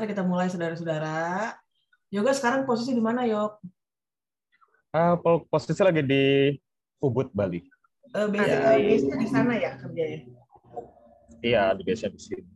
Mari 0.00 0.16
kita 0.16 0.24
mulai 0.24 0.48
saudara-saudara. 0.48 1.52
Yoga 2.08 2.32
sekarang 2.32 2.64
posisi 2.64 2.96
di 2.96 3.04
mana, 3.04 3.28
Yok? 3.28 3.60
Uh, 4.96 5.44
posisi 5.44 5.76
lagi 5.84 6.00
di 6.00 6.56
Ubud, 7.04 7.28
Bali. 7.36 7.60
Uh, 8.16 8.24
biasanya 8.32 9.20
di 9.20 9.28
sana 9.28 9.60
ya 9.60 9.76
kerjanya? 9.76 10.24
Iya, 11.44 11.76
di 11.76 11.84
biasa 11.84 12.08
di 12.08 12.16
sini. 12.16 12.48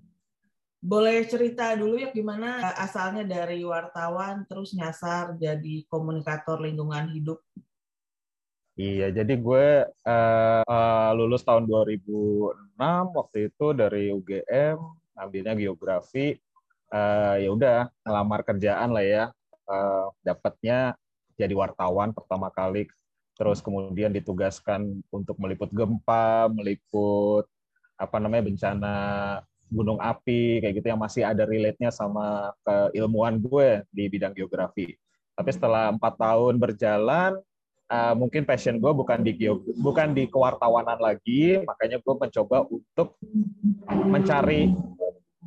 Boleh 0.80 1.20
cerita 1.28 1.76
dulu 1.76 2.00
ya 2.00 2.16
gimana 2.16 2.64
asalnya 2.80 3.28
dari 3.28 3.60
wartawan 3.60 4.48
terus 4.48 4.72
nyasar 4.72 5.36
jadi 5.36 5.84
komunikator 5.92 6.64
lingkungan 6.64 7.12
hidup? 7.12 7.44
Iya, 8.80 9.12
jadi 9.20 9.36
gue 9.36 9.84
uh, 9.84 10.64
uh, 10.64 11.10
lulus 11.12 11.44
tahun 11.44 11.68
2006 11.68 12.72
waktu 13.12 13.52
itu 13.52 13.66
dari 13.76 14.08
UGM, 14.16 14.80
ambilnya 15.12 15.52
geografi. 15.52 16.40
Uh, 16.92 17.36
ya 17.40 17.48
udah 17.50 17.78
ngelamar 18.04 18.40
kerjaan 18.44 18.90
lah 18.92 19.04
ya. 19.04 19.24
Uh, 19.64 20.12
dapatnya 20.20 20.92
jadi 21.40 21.56
wartawan 21.56 22.12
pertama 22.12 22.52
kali 22.52 22.84
terus 23.34 23.58
kemudian 23.58 24.14
ditugaskan 24.14 25.02
untuk 25.10 25.34
meliput 25.42 25.66
gempa, 25.74 26.46
meliput 26.54 27.48
apa 27.98 28.16
namanya 28.22 28.46
bencana 28.46 28.96
gunung 29.70 29.98
api 29.98 30.62
kayak 30.62 30.74
gitu 30.78 30.86
yang 30.86 31.02
masih 31.02 31.26
ada 31.26 31.42
relate-nya 31.42 31.90
sama 31.90 32.54
keilmuan 32.62 33.42
gue 33.42 33.82
di 33.90 34.06
bidang 34.06 34.34
geografi. 34.38 34.94
Tapi 35.34 35.50
setelah 35.50 35.90
empat 35.90 36.14
tahun 36.14 36.62
berjalan, 36.62 37.42
uh, 37.90 38.14
mungkin 38.14 38.46
passion 38.46 38.78
gue 38.78 38.92
bukan 38.94 39.26
di 39.26 39.34
bukan 39.82 40.14
di 40.14 40.30
kewartawanan 40.30 41.02
lagi, 41.02 41.58
makanya 41.66 41.98
gue 41.98 42.14
mencoba 42.14 42.70
untuk 42.70 43.18
mencari 43.90 44.70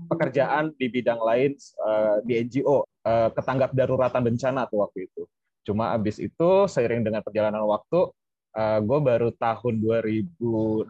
pekerjaan 0.08 0.74
di 0.80 0.88
bidang 0.88 1.20
lain 1.20 1.52
uh, 1.84 2.24
di 2.24 2.40
NGO, 2.48 2.84
uh, 2.84 3.30
ketanggap 3.36 3.76
daruratan 3.76 4.24
bencana 4.24 4.66
tuh 4.72 4.88
waktu 4.88 5.12
itu. 5.12 5.28
Cuma 5.68 5.92
abis 5.92 6.18
itu 6.24 6.50
seiring 6.72 7.04
dengan 7.04 7.20
perjalanan 7.20 7.68
waktu, 7.68 8.08
uh, 8.56 8.80
gue 8.80 9.00
baru 9.04 9.30
tahun 9.36 9.84
2016 9.84 10.88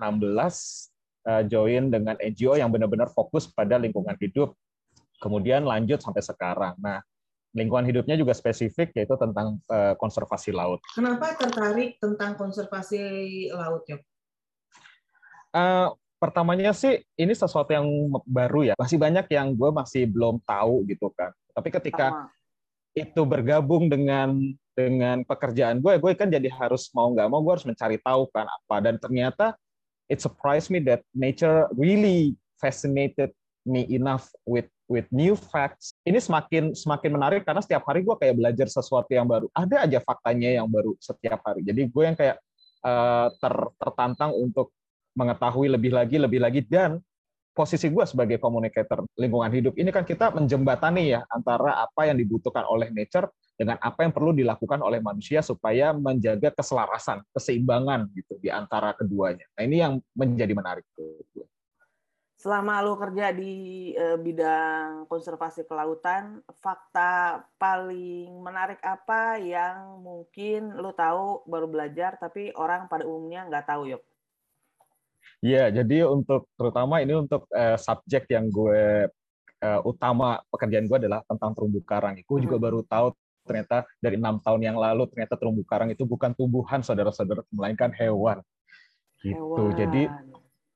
uh, 1.27 1.43
join 1.49 1.83
dengan 1.91 2.15
NGO 2.21 2.53
yang 2.55 2.69
benar-benar 2.71 3.09
fokus 3.11 3.49
pada 3.49 3.75
lingkungan 3.81 4.15
hidup. 4.21 4.53
Kemudian 5.17 5.65
lanjut 5.65 5.97
sampai 5.99 6.21
sekarang. 6.21 6.77
Nah, 6.77 7.01
lingkungan 7.57 7.89
hidupnya 7.89 8.13
juga 8.13 8.37
spesifik 8.37 8.93
yaitu 8.93 9.17
tentang 9.17 9.57
uh, 9.73 9.97
konservasi 9.97 10.53
laut. 10.53 10.77
Kenapa 10.93 11.33
tertarik 11.33 11.97
tentang 11.97 12.37
konservasi 12.37 13.01
laut, 13.49 13.81
ya? 13.89 13.97
Uh, 15.57 15.89
pertamanya 16.17 16.73
sih 16.73 17.01
ini 17.17 17.33
sesuatu 17.33 17.69
yang 17.73 17.85
baru 18.25 18.73
ya. 18.73 18.75
Masih 18.77 18.97
banyak 18.97 19.25
yang 19.29 19.53
gue 19.53 19.69
masih 19.69 20.09
belum 20.09 20.41
tahu 20.43 20.85
gitu 20.89 21.13
kan. 21.13 21.31
Tapi 21.53 21.69
ketika 21.69 22.05
Sama. 22.13 22.29
itu 22.97 23.21
bergabung 23.23 23.89
dengan 23.89 24.33
dengan 24.77 25.25
pekerjaan 25.25 25.81
gue, 25.81 25.97
gue 25.97 26.11
kan 26.13 26.29
jadi 26.29 26.49
harus 26.53 26.89
mau 26.93 27.09
nggak 27.13 27.27
mau 27.29 27.41
gue 27.41 27.53
harus 27.57 27.67
mencari 27.69 27.97
tahu 28.01 28.29
kan 28.29 28.45
apa. 28.45 28.75
Dan 28.81 28.97
ternyata 29.01 29.53
it 30.09 30.21
surprised 30.21 30.73
me 30.73 30.81
that 30.81 31.05
nature 31.13 31.69
really 31.77 32.33
fascinated 32.57 33.33
me 33.67 33.85
enough 33.93 34.29
with 34.47 34.69
with 34.87 35.05
new 35.13 35.35
facts. 35.35 35.93
Ini 36.07 36.17
semakin 36.17 36.73
semakin 36.73 37.11
menarik 37.13 37.41
karena 37.43 37.61
setiap 37.61 37.85
hari 37.85 38.01
gue 38.01 38.15
kayak 38.17 38.35
belajar 38.39 38.67
sesuatu 38.71 39.11
yang 39.11 39.27
baru. 39.27 39.51
Ada 39.53 39.85
aja 39.85 39.99
faktanya 40.01 40.63
yang 40.63 40.67
baru 40.71 40.95
setiap 40.97 41.43
hari. 41.43 41.61
Jadi 41.61 41.91
gue 41.91 42.03
yang 42.03 42.15
kayak 42.15 42.39
uh, 42.87 43.27
ter, 43.37 43.53
tertantang 43.77 44.31
untuk 44.33 44.71
mengetahui 45.17 45.73
lebih 45.73 45.91
lagi, 45.97 46.21
lebih 46.21 46.37
lagi 46.37 46.61
dan 46.61 47.01
posisi 47.57 47.89
gue 47.89 48.05
sebagai 48.05 48.37
komunikator 48.37 49.01
lingkungan 49.17 49.49
hidup 49.49 49.73
ini 49.81 49.89
kan 49.89 50.05
kita 50.05 50.29
menjembatani 50.29 51.17
ya 51.17 51.25
antara 51.33 51.89
apa 51.89 52.05
yang 52.05 52.21
dibutuhkan 52.21 52.61
oleh 52.69 52.93
nature 52.93 53.33
dengan 53.57 53.81
apa 53.81 54.05
yang 54.05 54.13
perlu 54.13 54.37
dilakukan 54.37 54.77
oleh 54.85 55.01
manusia 55.01 55.41
supaya 55.41 55.89
menjaga 55.89 56.53
keselarasan, 56.53 57.25
keseimbangan 57.33 58.05
gitu 58.13 58.37
di 58.37 58.53
antara 58.53 58.93
keduanya. 58.93 59.49
Nah, 59.57 59.65
ini 59.65 59.81
yang 59.81 59.97
menjadi 60.13 60.53
menarik 60.53 60.85
Selama 62.37 62.85
lu 62.85 62.93
kerja 63.01 63.33
di 63.33 63.91
eh, 63.97 64.13
bidang 64.13 65.09
konservasi 65.09 65.65
kelautan, 65.65 66.45
fakta 66.61 67.41
paling 67.57 68.29
menarik 68.45 68.77
apa 68.85 69.41
yang 69.41 70.05
mungkin 70.05 70.77
lu 70.77 70.93
tahu 70.93 71.41
baru 71.49 71.65
belajar 71.65 72.13
tapi 72.21 72.53
orang 72.53 72.85
pada 72.85 73.09
umumnya 73.09 73.49
nggak 73.49 73.65
tahu, 73.65 73.89
yuk? 73.89 74.05
Ya, 75.45 75.69
jadi 75.69 76.09
untuk 76.09 76.49
terutama 76.57 76.97
ini 77.01 77.13
untuk 77.13 77.45
uh, 77.53 77.77
subjek 77.77 78.25
yang 78.33 78.49
gue 78.49 79.05
uh, 79.61 79.79
utama 79.85 80.41
pekerjaan 80.49 80.89
gue 80.89 80.97
adalah 80.97 81.21
tentang 81.29 81.53
terumbu 81.53 81.81
karang. 81.85 82.17
Gue 82.25 82.41
juga 82.41 82.57
hmm. 82.57 82.65
baru 82.65 82.79
tahu 82.85 83.07
ternyata 83.47 83.87
dari 84.03 84.19
enam 84.19 84.43
tahun 84.43 84.61
yang 84.61 84.77
lalu 84.77 85.07
ternyata 85.07 85.39
terumbu 85.39 85.63
karang 85.63 85.87
itu 85.87 86.03
bukan 86.03 86.35
tumbuhan 86.35 86.83
saudara-saudara 86.83 87.47
melainkan 87.55 87.95
hewan 87.95 88.43
gitu 89.23 89.39
hewan. 89.71 89.73
jadi 89.79 90.03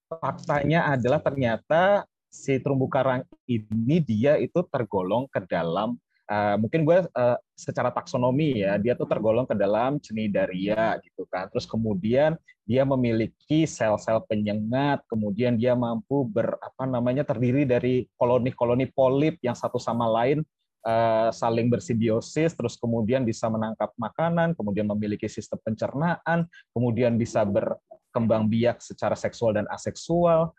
faktanya 0.07 0.95
adalah 0.95 1.19
ternyata 1.19 2.07
si 2.31 2.55
terumbu 2.63 2.87
karang 2.87 3.27
ini 3.43 3.99
dia 3.99 4.39
itu 4.39 4.63
tergolong 4.71 5.27
ke 5.27 5.43
dalam 5.51 5.99
uh, 6.31 6.55
mungkin 6.55 6.87
gue 6.87 7.03
uh, 7.11 7.37
secara 7.59 7.91
taksonomi 7.91 8.63
ya 8.63 8.79
dia 8.79 8.95
tuh 8.95 9.05
tergolong 9.11 9.43
ke 9.43 9.53
dalam 9.53 9.99
cnidaria 9.99 10.95
gitu 11.03 11.27
kan 11.27 11.51
terus 11.51 11.67
kemudian 11.67 12.39
dia 12.63 12.87
memiliki 12.87 13.67
sel-sel 13.67 14.23
penyengat 14.31 15.03
kemudian 15.11 15.59
dia 15.59 15.75
mampu 15.75 16.23
ber 16.23 16.55
apa 16.63 16.87
namanya 16.87 17.27
terdiri 17.27 17.67
dari 17.67 18.07
koloni-koloni 18.15 18.87
polip 18.95 19.35
yang 19.43 19.59
satu 19.59 19.75
sama 19.75 20.07
lain 20.07 20.39
Eh, 20.81 21.29
saling 21.29 21.69
bersimbiosis, 21.69 22.57
terus 22.57 22.73
kemudian 22.73 23.21
bisa 23.21 23.45
menangkap 23.53 23.93
makanan, 24.01 24.57
kemudian 24.57 24.89
memiliki 24.89 25.29
sistem 25.29 25.61
pencernaan, 25.61 26.49
kemudian 26.73 27.21
bisa 27.21 27.45
berkembang 27.45 28.49
biak 28.49 28.81
secara 28.81 29.13
seksual 29.13 29.53
dan 29.53 29.69
aseksual. 29.69 30.49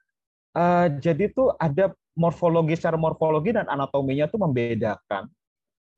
Uh, 0.54 0.86
jadi 1.02 1.26
itu 1.26 1.50
ada 1.58 1.90
morfologi 2.14 2.78
secara 2.78 2.94
morfologi 2.94 3.50
dan 3.50 3.66
anatominya 3.66 4.30
itu 4.30 4.38
membedakan 4.38 5.26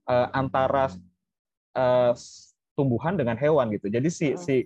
uh, 0.09 0.29
antara 0.33 0.93
uh, 1.77 2.13
tumbuhan 2.75 3.15
dengan 3.15 3.39
hewan 3.39 3.71
gitu. 3.75 3.87
Jadi 3.89 4.09
si 4.11 4.27
hmm. 4.35 4.41
si 4.41 4.57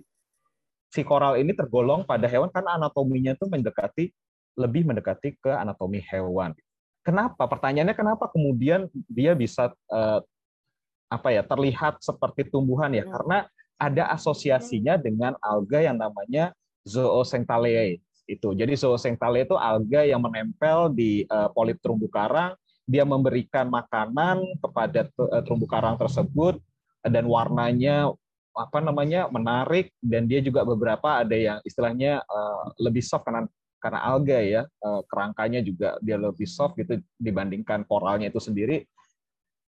si 0.89 1.01
koral 1.05 1.37
ini 1.37 1.53
tergolong 1.53 2.03
pada 2.03 2.25
hewan 2.25 2.49
karena 2.49 2.81
anatominya 2.81 3.37
itu 3.37 3.45
mendekati 3.45 4.09
lebih 4.57 4.89
mendekati 4.89 5.37
ke 5.37 5.51
anatomi 5.53 6.01
hewan. 6.01 6.51
Kenapa? 7.05 7.47
Pertanyaannya 7.47 7.95
kenapa 7.95 8.27
kemudian 8.27 8.89
dia 9.07 9.31
bisa 9.37 9.71
uh, 9.89 10.19
apa 11.09 11.29
ya 11.33 11.41
terlihat 11.45 12.01
seperti 12.03 12.49
tumbuhan 12.51 12.91
ya? 12.91 13.05
Hmm. 13.05 13.13
Karena 13.15 13.37
ada 13.79 14.11
asosiasinya 14.11 14.99
dengan 14.99 15.39
alga 15.39 15.79
yang 15.79 15.95
namanya 15.95 16.51
zooxanthellae 16.83 18.03
itu. 18.27 18.49
Jadi 18.51 18.73
zooxanthellae 18.75 19.47
itu 19.47 19.55
alga 19.55 20.03
yang 20.03 20.19
menempel 20.19 20.91
di 20.91 21.23
uh, 21.31 21.47
polip 21.55 21.79
terumbu 21.79 22.11
karang, 22.11 22.53
dia 22.89 23.05
memberikan 23.05 23.69
makanan 23.69 24.41
kepada 24.57 25.05
uh, 25.21 25.41
terumbu 25.45 25.69
karang 25.69 25.93
tersebut 26.01 26.57
dan 27.05 27.29
warnanya 27.29 28.09
apa 28.57 28.81
namanya 28.81 29.29
menarik 29.29 29.93
dan 30.01 30.25
dia 30.25 30.41
juga 30.41 30.65
beberapa 30.65 31.21
ada 31.21 31.37
yang 31.37 31.57
istilahnya 31.61 32.25
uh, 32.25 32.73
lebih 32.81 33.05
soft 33.05 33.23
karena 33.23 33.45
karena 33.79 33.99
alga 34.03 34.39
ya 34.43 34.61
eh, 34.67 35.01
kerangkanya 35.07 35.63
juga 35.63 35.95
dia 36.03 36.19
lebih 36.19 36.45
soft 36.45 36.75
gitu 36.75 36.99
dibandingkan 37.15 37.87
koralnya 37.87 38.27
itu 38.27 38.37
sendiri. 38.37 38.83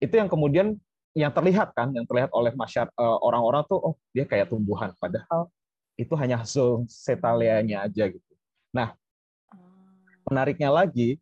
Itu 0.01 0.18
yang 0.18 0.27
kemudian 0.27 0.75
yang 1.13 1.31
terlihat 1.33 1.74
kan 1.77 1.94
yang 1.94 2.06
terlihat 2.10 2.33
oleh 2.33 2.51
masyarakat 2.57 2.89
eh, 2.89 3.18
orang-orang 3.21 3.63
tuh 3.69 3.80
oh 3.80 3.95
dia 4.12 4.25
kayak 4.25 4.50
tumbuhan. 4.50 4.92
Padahal 4.98 5.48
itu 5.95 6.13
hanya 6.18 6.42
zoocetaleanya 6.42 7.86
aja 7.86 8.10
gitu. 8.10 8.33
Nah 8.74 8.98
menariknya 10.25 10.74
lagi 10.74 11.21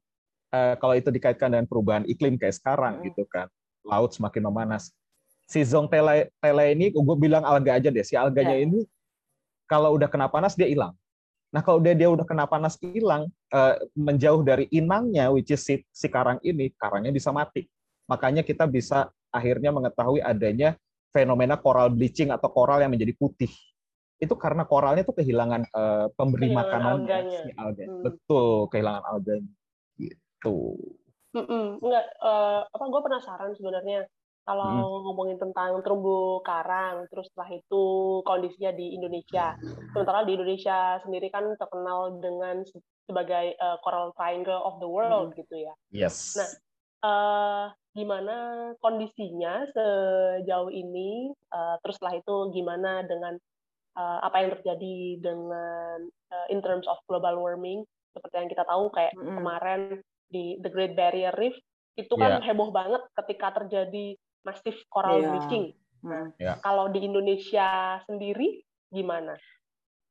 eh, 0.53 0.75
kalau 0.79 0.93
itu 0.95 1.09
dikaitkan 1.11 1.51
dengan 1.51 1.65
perubahan 1.65 2.03
iklim 2.07 2.35
kayak 2.35 2.55
sekarang 2.55 3.03
gitu 3.03 3.23
kan 3.27 3.47
laut 3.87 4.11
semakin 4.11 4.47
memanas 4.47 4.91
si 5.47 5.63
zong 5.63 5.87
tele, 5.87 6.27
tele 6.43 6.65
ini 6.75 6.91
gue 6.91 7.17
bilang 7.19 7.47
alga 7.47 7.79
aja 7.79 7.87
deh 7.87 8.03
si 8.03 8.19
alganya 8.19 8.55
ya. 8.59 8.67
ini 8.67 8.83
kalau 9.67 9.95
udah 9.95 10.11
kena 10.11 10.27
panas 10.27 10.55
dia 10.55 10.67
hilang 10.67 10.95
Nah, 11.47 11.63
kalau 11.63 11.79
dia 11.79 11.95
dia 11.95 12.11
udah 12.11 12.27
kena 12.27 12.43
panas 12.43 12.75
hilang, 12.83 13.31
uh, 13.55 13.75
menjauh 13.95 14.43
dari 14.43 14.67
inangnya, 14.67 15.31
which 15.31 15.47
is 15.47 15.63
si, 15.63 15.79
si 15.95 16.11
karang 16.11 16.43
ini, 16.43 16.75
karangnya 16.75 17.15
bisa 17.15 17.31
mati. 17.31 17.63
Makanya 18.11 18.43
kita 18.43 18.67
bisa 18.67 19.07
akhirnya 19.31 19.71
mengetahui 19.71 20.19
adanya 20.19 20.75
fenomena 21.15 21.55
coral 21.55 21.87
bleaching 21.91 22.35
atau 22.35 22.51
koral 22.51 22.83
yang 22.83 22.91
menjadi 22.91 23.15
putih. 23.15 23.51
Itu 24.19 24.35
karena 24.35 24.67
koralnya 24.67 25.07
tuh 25.07 25.15
kehilangan 25.15 25.61
uh, 25.71 26.05
pemberi 26.19 26.51
kehilangan 26.51 26.67
makanan 26.67 26.95
si 27.31 27.49
alga. 27.55 27.83
Hmm. 27.87 28.01
Betul, 28.03 28.55
kehilangan 28.67 29.03
alganya. 29.07 29.51
Gitu. 30.37 30.77
Mm 31.33 31.45
-mm. 31.45 31.65
Enggak, 31.81 32.05
uh, 32.21 32.61
apa 32.69 32.83
gue 32.87 33.01
penasaran 33.03 33.51
sebenarnya 33.57 34.05
kalau 34.47 34.63
hmm. 34.63 35.03
ngomongin 35.11 35.37
tentang 35.43 35.83
terumbu 35.83 36.39
karang, 36.39 37.03
terus 37.11 37.27
setelah 37.27 37.59
itu 37.59 37.83
kondisinya 38.23 38.71
di 38.71 38.95
Indonesia. 38.95 39.59
Sementara 39.91 40.23
di 40.23 40.39
Indonesia 40.39 41.03
sendiri 41.03 41.27
kan 41.27 41.51
terkenal 41.59 42.15
dengan 42.23 42.63
sebagai 43.03 43.59
uh, 43.59 43.75
coral 43.83 44.15
triangle 44.15 44.63
of 44.63 44.79
the 44.79 44.87
world 44.87 45.35
hmm. 45.35 45.37
gitu 45.43 45.67
ya. 45.67 45.73
Yes. 45.91 46.39
Nah, 46.39 46.49
uh, 47.03 47.65
gimana 47.91 48.71
kondisinya 48.79 49.67
sejauh 49.67 50.71
ini, 50.71 51.35
uh, 51.51 51.75
terus 51.83 51.99
setelah 51.99 52.15
itu 52.15 52.35
gimana 52.55 53.03
dengan 53.03 53.35
uh, 53.99 54.19
apa 54.23 54.47
yang 54.47 54.49
terjadi 54.55 55.27
dengan 55.27 56.07
uh, 56.31 56.47
in 56.47 56.63
terms 56.63 56.87
of 56.87 56.95
global 57.11 57.35
warming 57.43 57.83
seperti 58.15 58.35
yang 58.39 58.49
kita 58.49 58.63
tahu 58.63 58.87
kayak 58.95 59.11
mm 59.19 59.35
kemarin 59.43 59.99
di 60.27 60.59
The 60.59 60.69
Great 60.69 60.93
Barrier 60.93 61.33
Reef 61.35 61.55
itu 61.97 62.13
kan 62.13 62.37
yeah. 62.37 62.45
heboh 62.45 62.69
banget 62.69 63.01
ketika 63.23 63.63
terjadi 63.63 64.13
massive 64.45 64.77
coral 64.93 65.17
yeah. 65.19 65.29
bleaching. 65.33 65.65
Nah, 66.05 66.29
yeah. 66.37 66.55
kalau 66.61 66.87
di 66.93 67.01
Indonesia 67.03 67.99
sendiri 68.05 68.61
gimana? 68.93 69.33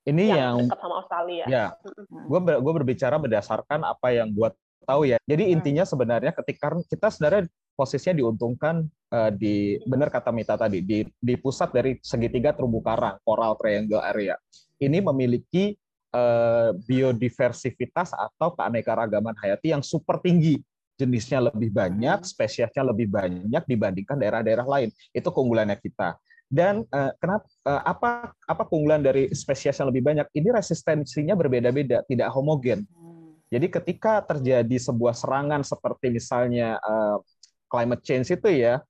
Ini 0.06 0.22
yang, 0.30 0.38
yang 0.38 0.56
dekat 0.70 0.78
sama 0.82 0.94
Australia. 1.02 1.44
Ya, 1.50 1.66
gue 2.06 2.40
ber, 2.42 2.62
gue 2.62 2.72
berbicara 2.82 3.18
berdasarkan 3.18 3.82
apa 3.82 4.14
yang 4.14 4.30
gue 4.30 4.50
tahu 4.86 5.02
ya. 5.02 5.18
Jadi 5.26 5.50
intinya 5.50 5.82
sebenarnya 5.82 6.30
ketika 6.30 6.70
kita 6.86 7.10
sebenarnya 7.10 7.50
posisinya 7.74 8.14
diuntungkan 8.22 8.86
uh, 9.10 9.30
di 9.34 9.82
benar 9.82 10.08
kata 10.14 10.30
Mita 10.30 10.54
tadi 10.54 10.78
di 10.80 11.02
di 11.18 11.34
pusat 11.34 11.74
dari 11.74 11.98
segitiga 11.98 12.54
terumbu 12.54 12.80
karang 12.86 13.18
Coral 13.26 13.58
Triangle 13.58 14.02
Area. 14.02 14.38
Ini 14.78 15.02
memiliki 15.02 15.74
uh, 16.16 16.72
biodiversitas 16.88 18.16
atau 18.16 18.56
keanekaragaman 18.56 19.36
hayati 19.36 19.76
yang 19.76 19.84
super 19.84 20.16
tinggi. 20.24 20.64
Jenisnya 20.96 21.52
lebih 21.52 21.76
banyak, 21.76 22.24
hmm. 22.24 22.28
spesiesnya 22.28 22.80
lebih 22.80 23.12
banyak 23.12 23.62
dibandingkan 23.68 24.16
daerah-daerah 24.16 24.64
lain. 24.64 24.88
Itu 25.12 25.28
keunggulannya 25.28 25.76
kita. 25.76 26.16
Dan 26.48 26.88
uh, 26.88 27.12
kenapa 27.20 27.44
uh, 27.68 27.82
apa 27.84 28.10
apa 28.48 28.62
keunggulan 28.64 29.04
dari 29.04 29.28
spesies 29.36 29.76
yang 29.76 29.92
lebih 29.92 30.00
banyak? 30.00 30.24
Ini 30.32 30.56
resistensinya 30.56 31.36
berbeda-beda, 31.36 32.00
tidak 32.08 32.32
homogen. 32.32 32.88
Hmm. 32.96 33.36
Jadi 33.52 33.68
ketika 33.68 34.24
terjadi 34.24 34.76
sebuah 34.80 35.12
serangan 35.12 35.60
seperti 35.60 36.16
misalnya 36.16 36.80
uh, 36.80 37.20
climate 37.68 38.00
change 38.00 38.32
itu 38.32 38.48
ya 38.48 38.80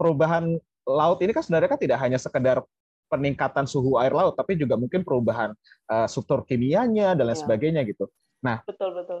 perubahan 0.00 0.56
laut 0.88 1.18
ini 1.22 1.30
kan 1.30 1.44
sebenarnya 1.44 1.70
kan 1.76 1.80
tidak 1.80 1.98
hanya 2.00 2.18
sekedar 2.18 2.64
peningkatan 3.12 3.68
suhu 3.68 4.00
air 4.00 4.16
laut 4.16 4.32
tapi 4.32 4.56
juga 4.56 4.80
mungkin 4.80 5.04
perubahan 5.04 5.52
uh, 5.92 6.08
struktur 6.08 6.48
kimianya 6.48 7.12
dan 7.12 7.28
lain 7.28 7.36
ya. 7.36 7.42
sebagainya 7.44 7.84
gitu. 7.84 8.08
Nah, 8.40 8.64
betul 8.64 8.96
betul. 8.96 9.20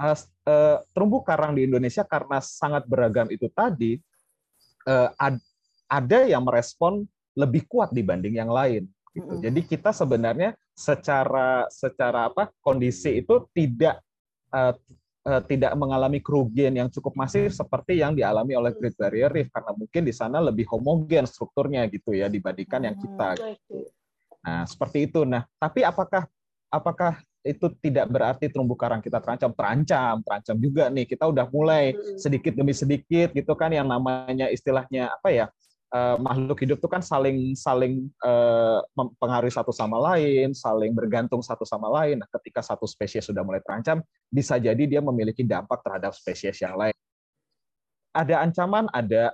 Uh, 0.00 0.16
uh, 0.48 0.80
terumbu 0.96 1.20
karang 1.20 1.52
di 1.52 1.68
Indonesia 1.68 2.00
karena 2.08 2.40
sangat 2.40 2.88
beragam 2.88 3.28
itu 3.28 3.52
tadi 3.52 4.00
uh, 4.88 5.12
ad, 5.20 5.36
ada 5.84 6.24
yang 6.24 6.40
merespon 6.40 7.04
lebih 7.36 7.68
kuat 7.68 7.92
dibanding 7.92 8.40
yang 8.40 8.48
lain. 8.48 8.88
Gitu. 9.12 9.28
Mm 9.28 9.36
-hmm. 9.36 9.44
Jadi 9.44 9.60
kita 9.68 9.90
sebenarnya 9.92 10.50
secara 10.72 11.68
secara 11.68 12.32
apa 12.32 12.48
kondisi 12.64 13.20
itu 13.20 13.44
tidak 13.52 14.00
uh, 14.48 14.72
tidak 15.20 15.76
mengalami 15.76 16.24
kerugian 16.24 16.72
yang 16.72 16.88
cukup 16.88 17.12
masif 17.12 17.52
seperti 17.52 18.00
yang 18.00 18.16
dialami 18.16 18.56
oleh 18.56 18.72
Great 18.72 18.96
Barrier 18.96 19.28
Reef 19.28 19.52
karena 19.52 19.76
mungkin 19.76 20.02
di 20.08 20.14
sana 20.16 20.40
lebih 20.40 20.64
homogen 20.72 21.28
strukturnya 21.28 21.84
gitu 21.92 22.16
ya 22.16 22.32
dibandingkan 22.32 22.88
yang 22.88 22.96
kita. 22.96 23.36
Hmm, 23.36 23.52
gitu. 23.52 23.78
Nah 24.40 24.64
seperti 24.64 24.98
itu. 25.12 25.20
Nah 25.28 25.44
tapi 25.60 25.84
apakah 25.84 26.24
apakah 26.72 27.20
itu 27.44 27.72
tidak 27.84 28.08
berarti 28.08 28.48
terumbu 28.48 28.72
karang 28.76 29.04
kita 29.04 29.20
terancam? 29.20 29.52
Terancam, 29.52 30.14
terancam 30.24 30.56
juga 30.56 30.88
nih. 30.88 31.04
Kita 31.04 31.28
udah 31.28 31.46
mulai 31.52 31.92
hmm. 31.92 32.16
sedikit 32.16 32.52
demi 32.56 32.72
sedikit 32.72 33.36
gitu 33.36 33.52
kan 33.52 33.68
yang 33.76 33.88
namanya 33.88 34.48
istilahnya 34.48 35.12
apa 35.20 35.28
ya? 35.28 35.46
Uh, 35.94 36.16
makhluk 36.18 36.58
hidup 36.62 36.78
itu 36.78 36.88
kan 36.88 37.02
saling 37.02 37.54
saling 37.54 38.08
uh, 38.22 38.82
mempengaruhi 38.94 39.52
satu 39.52 39.70
sama 39.74 39.98
lain, 39.98 40.54
saling 40.54 40.94
bergantung 40.94 41.42
satu 41.42 41.66
sama 41.66 41.90
lain. 41.90 42.22
Nah, 42.22 42.28
ketika 42.38 42.62
satu 42.64 42.86
spesies 42.86 43.26
sudah 43.26 43.42
mulai 43.44 43.60
terancam, 43.62 44.02
bisa 44.30 44.56
jadi 44.56 44.80
dia 44.86 45.02
memiliki 45.02 45.42
dampak 45.42 45.82
terhadap 45.82 46.14
spesies 46.16 46.58
yang 46.62 46.78
lain. 46.78 46.94
Ada 48.10 48.42
ancaman, 48.42 48.90
ada 48.90 49.30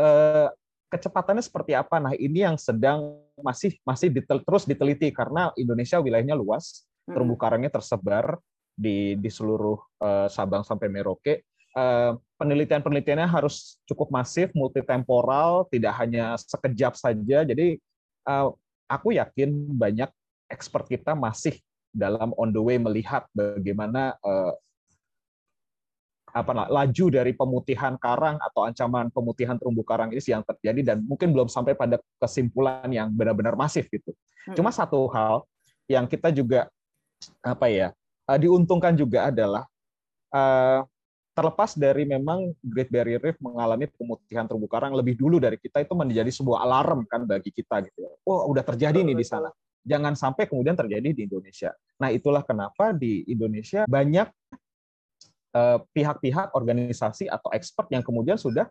uh, 0.00 0.48
kecepatannya 0.92 1.44
seperti 1.44 1.72
apa? 1.72 1.96
Nah, 2.00 2.12
ini 2.16 2.44
yang 2.44 2.60
sedang 2.60 3.16
masih 3.40 3.76
masih 3.84 4.12
ditel, 4.12 4.40
terus 4.44 4.64
diteliti 4.64 5.12
karena 5.12 5.52
Indonesia 5.56 6.00
wilayahnya 6.00 6.36
luas, 6.36 6.84
terumbu 7.08 7.36
karangnya 7.36 7.72
tersebar 7.72 8.40
di 8.76 9.16
di 9.16 9.30
seluruh 9.32 9.80
uh, 10.04 10.28
Sabang 10.28 10.60
sampai 10.60 10.92
Merauke 10.92 11.44
Eh, 11.76 12.12
penelitian-penelitiannya 12.36 13.28
harus 13.28 13.80
cukup 13.88 14.12
masif, 14.12 14.52
multitemporal, 14.52 15.68
tidak 15.72 15.92
hanya 16.00 16.36
sekejap 16.36 16.92
saja. 16.96 17.42
Jadi 17.44 17.80
eh, 18.28 18.48
aku 18.86 19.16
yakin 19.16 19.72
banyak 19.72 20.08
expert 20.52 20.86
kita 20.86 21.16
masih 21.16 21.56
dalam 21.90 22.36
on 22.36 22.52
the 22.52 22.60
way 22.60 22.76
melihat 22.76 23.24
bagaimana 23.32 24.14
eh, 24.20 24.52
apa 26.36 26.68
laju 26.68 27.06
dari 27.08 27.32
pemutihan 27.32 27.96
karang 27.96 28.36
atau 28.36 28.68
ancaman 28.68 29.08
pemutihan 29.08 29.56
terumbu 29.56 29.80
karang 29.80 30.12
ini 30.12 30.20
yang 30.20 30.44
terjadi 30.44 30.92
dan 30.92 30.98
mungkin 31.00 31.32
belum 31.32 31.48
sampai 31.48 31.72
pada 31.72 31.96
kesimpulan 32.20 32.84
yang 32.92 33.08
benar-benar 33.08 33.56
masif 33.56 33.88
gitu. 33.88 34.12
Hmm. 34.44 34.52
Cuma 34.52 34.68
satu 34.68 35.08
hal 35.08 35.48
yang 35.88 36.04
kita 36.04 36.28
juga 36.28 36.68
apa 37.40 37.72
ya 37.72 37.88
diuntungkan 38.36 38.92
juga 38.92 39.32
adalah 39.32 39.64
terlepas 41.36 41.76
dari 41.76 42.08
memang 42.08 42.56
Great 42.64 42.88
Barrier 42.88 43.20
Reef 43.20 43.36
mengalami 43.44 43.84
pemutihan 43.92 44.48
terumbu 44.48 44.64
karang 44.72 44.96
lebih 44.96 45.20
dulu 45.20 45.36
dari 45.36 45.60
kita 45.60 45.84
itu 45.84 45.92
menjadi 45.92 46.32
sebuah 46.32 46.64
alarm 46.64 47.04
kan 47.04 47.28
bagi 47.28 47.52
kita 47.52 47.84
gitu. 47.84 48.08
Oh, 48.24 48.48
udah 48.48 48.64
terjadi 48.64 49.04
nih 49.04 49.12
di 49.12 49.26
sana. 49.28 49.52
Jangan 49.84 50.16
sampai 50.16 50.48
kemudian 50.48 50.72
terjadi 50.72 51.12
di 51.12 51.28
Indonesia. 51.28 51.76
Nah, 52.00 52.08
itulah 52.08 52.40
kenapa 52.40 52.96
di 52.96 53.20
Indonesia 53.28 53.84
banyak 53.84 54.32
eh, 55.52 55.78
pihak-pihak, 55.92 56.56
organisasi 56.56 57.28
atau 57.28 57.52
expert 57.52 57.92
yang 57.92 58.00
kemudian 58.00 58.40
sudah 58.40 58.64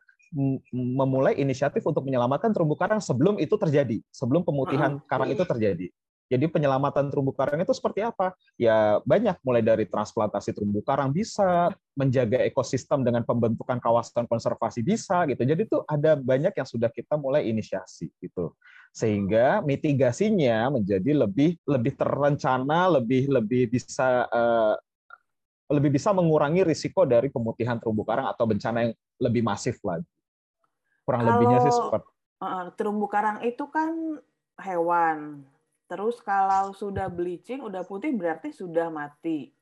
memulai 0.73 1.37
inisiatif 1.37 1.85
untuk 1.85 2.03
menyelamatkan 2.03 2.49
terumbu 2.49 2.73
karang 2.75 2.99
sebelum 2.99 3.37
itu 3.37 3.55
terjadi, 3.55 4.01
sebelum 4.09 4.41
pemutihan 4.41 4.97
karang 5.05 5.31
itu 5.31 5.45
terjadi. 5.45 5.87
Jadi 6.25 6.49
penyelamatan 6.49 7.13
terumbu 7.13 7.37
karang 7.37 7.61
itu 7.61 7.69
seperti 7.69 8.01
apa? 8.01 8.33
Ya 8.57 8.97
banyak, 9.05 9.37
mulai 9.45 9.61
dari 9.61 9.85
transplantasi 9.85 10.57
terumbu 10.57 10.81
karang 10.81 11.13
bisa, 11.13 11.69
menjaga 11.93 12.41
ekosistem 12.41 13.05
dengan 13.05 13.21
pembentukan 13.21 13.77
kawasan 13.77 14.25
konservasi 14.25 14.81
bisa, 14.81 15.21
gitu. 15.29 15.45
Jadi 15.45 15.69
itu 15.69 15.77
ada 15.85 16.17
banyak 16.17 16.53
yang 16.57 16.65
sudah 16.65 16.89
kita 16.89 17.13
mulai 17.21 17.45
inisiasi, 17.45 18.09
gitu. 18.17 18.57
Sehingga 18.89 19.61
mitigasinya 19.61 20.73
menjadi 20.73 21.27
lebih 21.27 21.61
lebih 21.67 21.93
terencana, 21.93 22.97
lebih 22.97 23.29
lebih 23.29 23.69
bisa 23.69 24.25
uh, 24.25 24.73
lebih 25.69 25.97
bisa 25.97 26.13
mengurangi 26.13 26.65
risiko 26.65 27.05
dari 27.05 27.29
pemutihan 27.29 27.77
terumbu 27.77 28.01
karang 28.05 28.29
atau 28.29 28.45
bencana 28.49 28.89
yang 28.89 28.93
lebih 29.21 29.41
masif 29.45 29.77
lagi. 29.85 30.09
Kurang 31.05 31.21
Kalau, 31.21 31.31
lebihnya 31.37 31.59
sih 31.69 31.73
seperti. 31.73 32.09
Uh, 32.41 32.65
terumbu 32.73 33.05
karang 33.05 33.45
itu 33.45 33.65
kan 33.69 34.21
hewan 34.57 35.45
Terus 35.85 36.17
kalau 36.25 36.73
sudah 36.73 37.05
bleaching, 37.05 37.61
udah 37.61 37.85
putih 37.85 38.09
berarti 38.17 38.49
sudah 38.49 38.89
mati. 38.89 39.53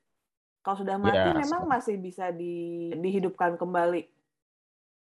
Kalau 0.63 0.79
sudah 0.79 0.95
mati 0.95 1.19
ya, 1.19 1.35
memang 1.35 1.67
masih 1.67 1.99
bisa 1.99 2.31
di, 2.31 2.87
dihidupkan 2.95 3.59
kembali. 3.59 4.07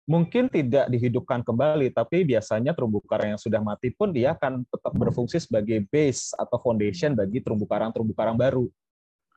Mungkin 0.10 0.50
tidak 0.50 0.90
dihidupkan 0.90 1.46
kembali, 1.46 1.94
tapi 1.94 2.26
biasanya 2.26 2.74
terumbu 2.74 3.00
karang 3.06 3.38
yang 3.38 3.42
sudah 3.42 3.62
mati 3.62 3.94
pun 3.94 4.12
dia 4.12 4.34
akan 4.34 4.66
tetap 4.68 4.92
berfungsi 4.98 5.40
sebagai 5.40 5.86
base 5.88 6.34
atau 6.36 6.58
foundation 6.60 7.14
bagi 7.14 7.40
terumbu 7.40 7.70
karang-terumbu 7.70 8.12
karang 8.18 8.36
baru. 8.36 8.68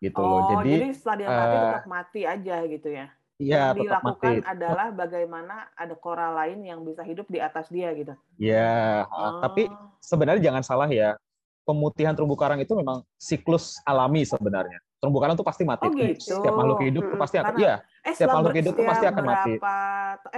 Gitu 0.01 0.17
oh, 0.17 0.25
loh. 0.25 0.41
Jadi, 0.57 0.73
jadi 0.73 0.89
setelah 0.97 1.17
dia 1.21 1.29
mati 1.29 1.55
uh, 1.57 1.63
tetap 1.63 1.87
mati 1.87 2.21
aja 2.25 2.57
gitu 2.65 2.89
ya. 2.89 3.07
Iya, 3.37 3.77
yang 3.77 3.85
dilakukan 3.85 4.35
mati. 4.41 4.49
adalah 4.49 4.89
bagaimana 4.97 5.69
ada 5.77 5.93
koral 5.93 6.33
lain 6.41 6.65
yang 6.65 6.81
bisa 6.81 7.05
hidup 7.05 7.29
di 7.29 7.37
atas 7.37 7.69
dia 7.69 7.93
gitu. 7.93 8.17
Ya, 8.41 9.05
oh. 9.13 9.45
tapi 9.45 9.69
sebenarnya 10.01 10.41
jangan 10.41 10.65
salah 10.65 10.89
ya 10.89 11.21
pemutihan 11.67 12.15
terumbu 12.15 12.39
karang 12.39 12.63
itu 12.63 12.73
memang 12.79 13.03
siklus 13.19 13.83
alami 13.83 14.23
sebenarnya. 14.23 14.79
Terumbu 15.03 15.19
karang 15.19 15.35
itu 15.35 15.43
pasti 15.43 15.67
mati. 15.67 15.85
Oh 15.85 15.93
gitu. 15.93 16.39
Setiap 16.39 16.55
makhluk 16.55 16.81
hidup 16.87 17.03
itu 17.11 17.17
pasti 17.19 17.37
akan, 17.43 17.55
iya. 17.59 17.75
Eh, 18.07 18.15
setiap 18.15 18.39
makhluk 18.39 18.55
hidup 18.55 18.73
itu 18.79 18.85
pasti 18.87 19.05
akan 19.11 19.25
berapa, 19.27 19.35
mati. 19.35 19.53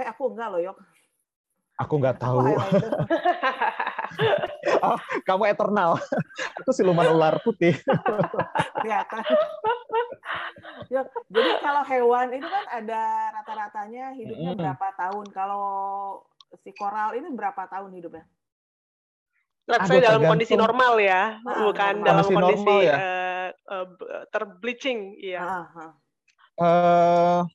Eh 0.01 0.05
aku 0.09 0.23
enggak 0.33 0.47
loh, 0.49 0.61
Yok. 0.65 0.77
Aku 1.79 1.93
nggak 1.95 2.17
tahu. 2.19 2.43
oh, 4.85 4.99
kamu 5.23 5.43
eternal. 5.53 5.95
aku 6.59 6.69
siluman 6.73 7.07
ular 7.13 7.39
putih. 7.45 7.77
Kelihatan. 8.81 9.23
ya, 10.89 11.01
jadi 11.29 11.51
kalau 11.61 11.83
hewan 11.85 12.33
itu 12.33 12.47
kan 12.47 12.65
ada 12.83 13.01
rata-ratanya 13.39 14.17
hidupnya 14.17 14.51
hmm. 14.53 14.59
berapa 14.59 14.87
tahun. 14.97 15.25
Kalau 15.31 15.65
si 16.65 16.73
koral 16.73 17.15
ini 17.17 17.29
berapa 17.33 17.69
tahun 17.69 17.93
hidupnya? 17.93 18.25
Let's 19.69 19.85
say 19.85 20.01
dalam 20.01 20.25
kondisi 20.25 20.57
normal 20.57 20.97
ya, 20.97 21.37
ah, 21.45 21.69
bukan 21.69 21.93
dalam 22.01 22.25
kondisi 22.25 22.75
ya. 22.89 22.97
uh, 22.97 23.85
uh, 23.85 24.25
terbleaching, 24.33 25.13
ya. 25.21 25.69
Uh, 26.59 27.45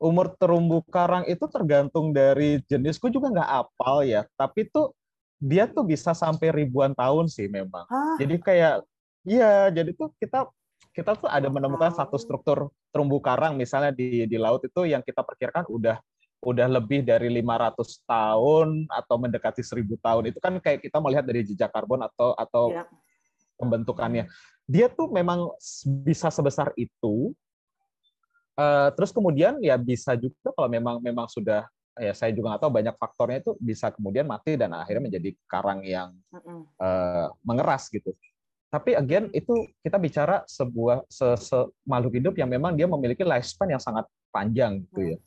umur 0.00 0.32
terumbu 0.40 0.82
karang 0.88 1.28
itu 1.28 1.44
tergantung 1.46 2.10
dari 2.10 2.58
jenisku 2.66 3.12
juga 3.12 3.30
nggak 3.30 3.50
apal 3.68 4.02
ya, 4.02 4.24
tapi 4.34 4.66
tuh 4.72 4.96
dia 5.36 5.68
tuh 5.68 5.84
bisa 5.84 6.16
sampai 6.16 6.48
ribuan 6.50 6.96
tahun 6.96 7.28
sih 7.28 7.46
memang. 7.52 7.84
Hah? 7.86 8.16
Jadi 8.16 8.40
kayak, 8.40 8.80
iya, 9.28 9.68
jadi 9.68 9.92
tuh 9.92 10.10
kita 10.16 10.48
kita 10.94 11.18
tuh 11.18 11.28
ada 11.28 11.50
menemukan 11.50 11.90
satu 11.90 12.16
struktur 12.16 12.70
terumbu 12.94 13.18
karang 13.18 13.58
misalnya 13.58 13.90
di 13.90 14.30
di 14.30 14.38
laut 14.38 14.62
itu 14.62 14.86
yang 14.86 15.02
kita 15.02 15.26
perkirakan 15.26 15.66
udah 15.66 15.98
udah 16.44 16.68
lebih 16.68 17.02
dari 17.02 17.32
500 17.40 18.04
tahun 18.04 18.68
atau 18.92 19.16
mendekati 19.16 19.64
1000 19.64 19.96
tahun. 19.98 20.22
Itu 20.30 20.38
kan 20.38 20.60
kayak 20.60 20.84
kita 20.84 21.00
melihat 21.00 21.24
dari 21.24 21.40
jejak 21.42 21.72
karbon 21.72 22.04
atau 22.04 22.36
atau 22.36 22.70
ya. 22.70 22.84
pembentukannya. 23.56 24.28
Dia 24.68 24.92
tuh 24.92 25.08
memang 25.10 25.50
bisa 26.04 26.28
sebesar 26.28 26.70
itu. 26.76 27.32
Uh, 28.54 28.86
terus 28.94 29.10
kemudian 29.10 29.58
ya 29.58 29.74
bisa 29.74 30.14
juga 30.14 30.54
kalau 30.54 30.70
memang 30.70 31.02
memang 31.02 31.26
sudah 31.26 31.66
ya 31.98 32.14
saya 32.14 32.30
juga 32.30 32.54
nggak 32.54 32.62
tahu 32.62 32.72
banyak 32.74 32.94
faktornya 32.94 33.38
itu 33.42 33.52
bisa 33.58 33.90
kemudian 33.90 34.26
mati 34.26 34.54
dan 34.54 34.70
akhirnya 34.78 35.10
menjadi 35.10 35.30
karang 35.50 35.82
yang 35.82 36.14
uh, 36.78 37.34
mengeras 37.42 37.90
gitu. 37.90 38.14
Tapi 38.74 38.98
again 38.98 39.30
itu 39.30 39.70
kita 39.86 40.02
bicara 40.02 40.42
sebuah 40.50 41.06
se, 41.06 41.22
se 41.38 41.58
makhluk 41.86 42.18
hidup 42.18 42.34
yang 42.34 42.50
memang 42.50 42.74
dia 42.74 42.90
memiliki 42.90 43.22
lifespan 43.22 43.78
yang 43.78 43.82
sangat 43.82 44.02
panjang 44.34 44.82
gitu 44.82 45.14
ya. 45.14 45.18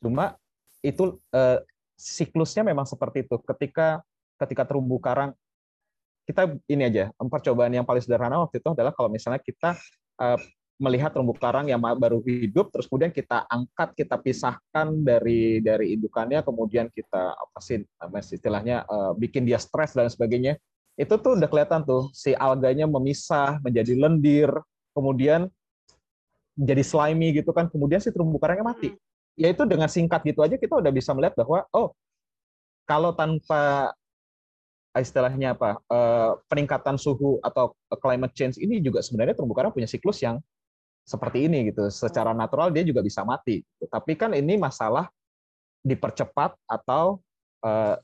Cuma 0.00 0.40
itu 0.84 1.18
uh, 1.34 1.58
siklusnya 1.98 2.62
memang 2.62 2.86
seperti 2.86 3.26
itu. 3.26 3.36
Ketika 3.42 4.02
ketika 4.38 4.62
terumbu 4.64 5.02
karang 5.02 5.34
kita 6.28 6.60
ini 6.68 6.84
aja 6.84 7.04
percobaan 7.16 7.72
yang 7.72 7.88
paling 7.88 8.04
sederhana 8.04 8.44
waktu 8.44 8.60
itu 8.60 8.68
adalah 8.76 8.92
kalau 8.92 9.08
misalnya 9.08 9.40
kita 9.40 9.74
uh, 10.20 10.38
melihat 10.78 11.10
terumbu 11.10 11.34
karang 11.34 11.66
yang 11.66 11.82
baru 11.82 12.22
hidup 12.22 12.70
terus 12.70 12.86
kemudian 12.86 13.10
kita 13.10 13.48
angkat 13.50 13.98
kita 13.98 14.14
pisahkan 14.20 14.86
dari 15.02 15.58
dari 15.58 15.98
indukannya 15.98 16.44
kemudian 16.46 16.86
kita 16.92 17.34
apa 17.34 17.58
sih 17.58 17.82
istilahnya 18.38 18.86
uh, 18.86 19.10
bikin 19.18 19.42
dia 19.42 19.58
stres 19.58 19.96
dan 19.96 20.06
sebagainya 20.06 20.54
itu 20.94 21.14
tuh 21.18 21.34
udah 21.34 21.50
kelihatan 21.50 21.82
tuh 21.82 22.12
si 22.14 22.30
alganya 22.36 22.86
memisah 22.86 23.58
menjadi 23.64 23.96
lendir 23.98 24.50
kemudian 24.94 25.50
jadi 26.54 26.82
slimy 26.84 27.34
gitu 27.42 27.50
kan 27.50 27.66
kemudian 27.66 27.98
si 27.98 28.14
terumbu 28.14 28.38
karangnya 28.38 28.70
mati 28.70 28.94
ya 29.38 29.48
itu 29.54 29.62
dengan 29.64 29.86
singkat 29.86 30.26
gitu 30.26 30.42
aja 30.42 30.58
kita 30.58 30.74
udah 30.82 30.90
bisa 30.90 31.14
melihat 31.14 31.38
bahwa 31.38 31.62
oh 31.70 31.94
kalau 32.84 33.14
tanpa 33.14 33.94
istilahnya 34.98 35.54
apa 35.54 35.78
uh, 35.86 36.42
peningkatan 36.50 36.98
suhu 36.98 37.38
atau 37.46 37.70
climate 38.02 38.34
change 38.34 38.58
ini 38.58 38.82
juga 38.82 38.98
sebenarnya 38.98 39.38
terumbu 39.38 39.54
karang 39.54 39.70
punya 39.70 39.86
siklus 39.86 40.18
yang 40.18 40.42
seperti 41.06 41.46
ini 41.46 41.70
gitu 41.70 41.86
secara 41.88 42.34
natural 42.34 42.74
dia 42.74 42.82
juga 42.82 43.00
bisa 43.00 43.22
mati 43.22 43.62
gitu. 43.62 43.86
tapi 43.86 44.18
kan 44.18 44.34
ini 44.34 44.58
masalah 44.58 45.06
dipercepat 45.86 46.58
atau 46.66 47.22
uh, 47.62 47.96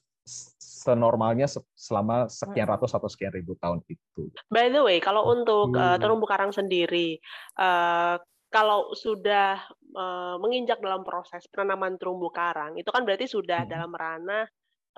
senormalnya 0.84 1.48
selama 1.76 2.28
sekian 2.32 2.68
ratus 2.68 2.96
atau 2.96 3.08
sekian 3.08 3.32
ribu 3.32 3.56
tahun 3.60 3.84
itu. 3.88 4.28
By 4.48 4.72
the 4.72 4.80
way, 4.80 5.00
kalau 5.00 5.28
untuk 5.32 5.76
uh, 5.76 5.96
terumbu 6.00 6.24
karang 6.24 6.52
sendiri, 6.52 7.20
uh, 7.60 8.16
kalau 8.48 8.92
sudah 8.96 9.60
uh, 9.94 10.36
menginjak 10.42 10.82
dalam 10.82 11.06
proses 11.06 11.46
penanaman 11.48 11.96
terumbu 11.96 12.28
karang, 12.34 12.76
itu 12.76 12.90
kan 12.90 13.06
berarti 13.06 13.30
sudah 13.30 13.64
hmm. 13.64 13.70
dalam 13.70 13.92
ranah 13.94 14.44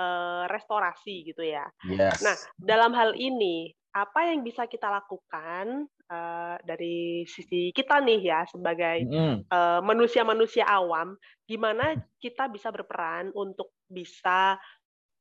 uh, 0.00 0.44
restorasi 0.48 1.32
gitu 1.32 1.44
ya. 1.44 1.64
Yes. 1.88 2.20
Nah, 2.24 2.36
dalam 2.56 2.92
hal 2.96 3.16
ini 3.16 3.72
apa 3.96 4.28
yang 4.28 4.44
bisa 4.44 4.68
kita 4.68 4.92
lakukan 4.92 5.88
uh, 6.12 6.56
dari 6.60 7.24
sisi 7.24 7.72
kita 7.72 8.04
nih 8.04 8.20
ya 8.28 8.44
sebagai 8.44 9.08
mm. 9.08 9.48
uh, 9.48 9.80
manusia-manusia 9.80 10.68
awam, 10.68 11.16
gimana 11.48 11.96
kita 12.20 12.52
bisa 12.52 12.68
berperan 12.68 13.32
untuk 13.32 13.72
bisa 13.88 14.60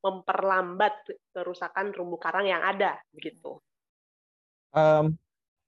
memperlambat 0.04 0.92
kerusakan 1.32 1.96
terumbu 1.96 2.20
karang 2.20 2.52
yang 2.52 2.62
ada 2.68 3.00
begitu? 3.16 3.64
Um, 4.76 5.16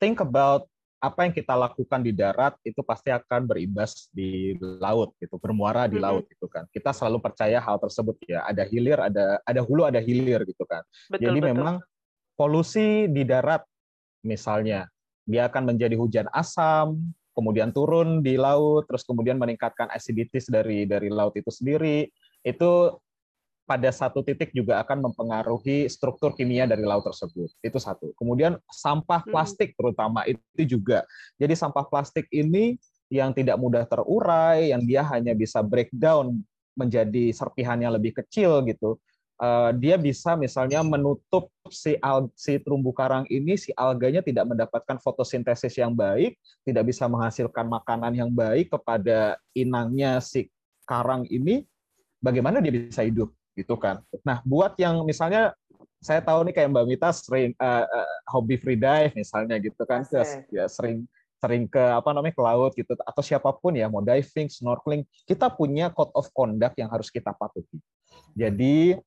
think 0.03 0.19
about 0.19 0.67
apa 0.97 1.29
yang 1.29 1.33
kita 1.33 1.53
lakukan 1.53 2.01
di 2.01 2.09
darat 2.09 2.57
itu 2.65 2.81
pasti 2.81 3.13
akan 3.13 3.45
berimbas 3.45 4.09
di 4.09 4.57
laut 4.57 5.13
gitu 5.21 5.37
bermuara 5.37 5.85
di 5.85 6.01
laut 6.01 6.25
gitu 6.25 6.49
kan. 6.49 6.65
Kita 6.73 6.89
selalu 6.89 7.21
percaya 7.21 7.61
hal 7.61 7.77
tersebut 7.77 8.17
ya 8.25 8.41
ada 8.49 8.65
hilir 8.65 8.97
ada 8.97 9.37
ada 9.45 9.61
hulu 9.61 9.85
ada 9.85 10.01
hilir 10.01 10.41
gitu 10.49 10.65
kan. 10.65 10.81
Betul, 11.13 11.29
jadi 11.29 11.39
betul. 11.39 11.49
memang 11.53 11.75
polusi 12.33 13.05
di 13.13 13.21
darat 13.25 13.61
misalnya 14.25 14.89
dia 15.27 15.45
akan 15.45 15.75
menjadi 15.75 15.93
hujan 15.93 16.27
asam 16.33 16.97
kemudian 17.37 17.69
turun 17.69 18.25
di 18.25 18.33
laut 18.33 18.89
terus 18.89 19.05
kemudian 19.05 19.37
meningkatkan 19.37 19.93
acidities 19.93 20.49
dari 20.49 20.89
dari 20.89 21.13
laut 21.13 21.37
itu 21.37 21.53
sendiri 21.53 22.09
itu 22.41 22.71
pada 23.67 23.91
satu 23.91 24.23
titik 24.23 24.55
juga 24.55 24.79
akan 24.79 25.11
mempengaruhi 25.11 25.91
struktur 25.91 26.31
kimia 26.31 26.63
dari 26.63 26.87
laut 26.87 27.03
tersebut. 27.03 27.51
Itu 27.59 27.77
satu. 27.83 28.15
Kemudian 28.15 28.55
sampah 28.71 29.27
hmm. 29.27 29.29
plastik 29.35 29.75
terutama 29.75 30.23
itu 30.23 30.79
juga. 30.79 31.03
Jadi 31.35 31.51
sampah 31.51 31.83
plastik 31.83 32.31
ini 32.31 32.79
yang 33.11 33.35
tidak 33.35 33.59
mudah 33.59 33.83
terurai, 33.83 34.71
yang 34.71 34.87
dia 34.87 35.03
hanya 35.11 35.35
bisa 35.35 35.59
breakdown 35.59 36.39
menjadi 36.79 37.35
serpihan 37.35 37.75
yang 37.75 37.91
lebih 37.91 38.15
kecil 38.23 38.63
gitu. 38.63 38.95
Uh, 39.37 39.69
dia 39.77 40.01
bisa 40.01 40.33
misalnya 40.33 40.81
menutup 40.81 41.53
si 41.69 41.93
al 42.01 42.25
si 42.33 42.57
terumbu 42.57 42.89
karang 42.89 43.21
ini 43.29 43.53
si 43.53 43.69
alganya 43.77 44.25
tidak 44.25 44.49
mendapatkan 44.49 44.97
fotosintesis 44.97 45.77
yang 45.77 45.93
baik, 45.93 46.33
tidak 46.65 46.89
bisa 46.89 47.05
menghasilkan 47.05 47.69
makanan 47.69 48.17
yang 48.17 48.33
baik 48.33 48.73
kepada 48.73 49.37
inangnya 49.53 50.17
si 50.25 50.49
karang 50.89 51.29
ini, 51.29 51.61
bagaimana 52.17 52.63
dia 52.65 52.73
bisa 52.73 53.05
hidup? 53.05 53.36
Gitu 53.57 53.73
kan. 53.75 54.05
Nah, 54.21 54.45
buat 54.45 54.77
yang 54.77 55.01
misalnya 55.01 55.57
saya 55.97 56.21
tahu 56.21 56.45
nih 56.45 56.53
kayak 56.53 56.69
Mbak 56.69 56.85
Mita 56.85 57.09
sering 57.09 57.57
uh, 57.57 57.83
uh, 57.89 58.09
hobi 58.29 58.61
free 58.61 58.77
dive 58.77 59.17
misalnya 59.17 59.57
gitu 59.57 59.81
kan, 59.89 60.05
okay. 60.05 60.45
ya 60.53 60.69
sering 60.69 61.09
sering 61.37 61.69
ke 61.69 61.81
apa 61.81 62.09
namanya 62.13 62.33
ke 62.33 62.41
laut 62.41 62.73
gitu 62.73 62.97
atau 62.97 63.21
siapa 63.21 63.49
pun 63.53 63.73
ya 63.73 63.89
mau 63.89 64.01
diving, 64.01 64.49
snorkeling, 64.49 65.05
kita 65.25 65.49
punya 65.53 65.89
code 65.93 66.13
of 66.17 66.29
conduct 66.33 66.77
yang 66.77 66.89
harus 66.89 67.09
kita 67.13 67.33
patuhi. 67.33 67.77
Jadi 68.37 68.97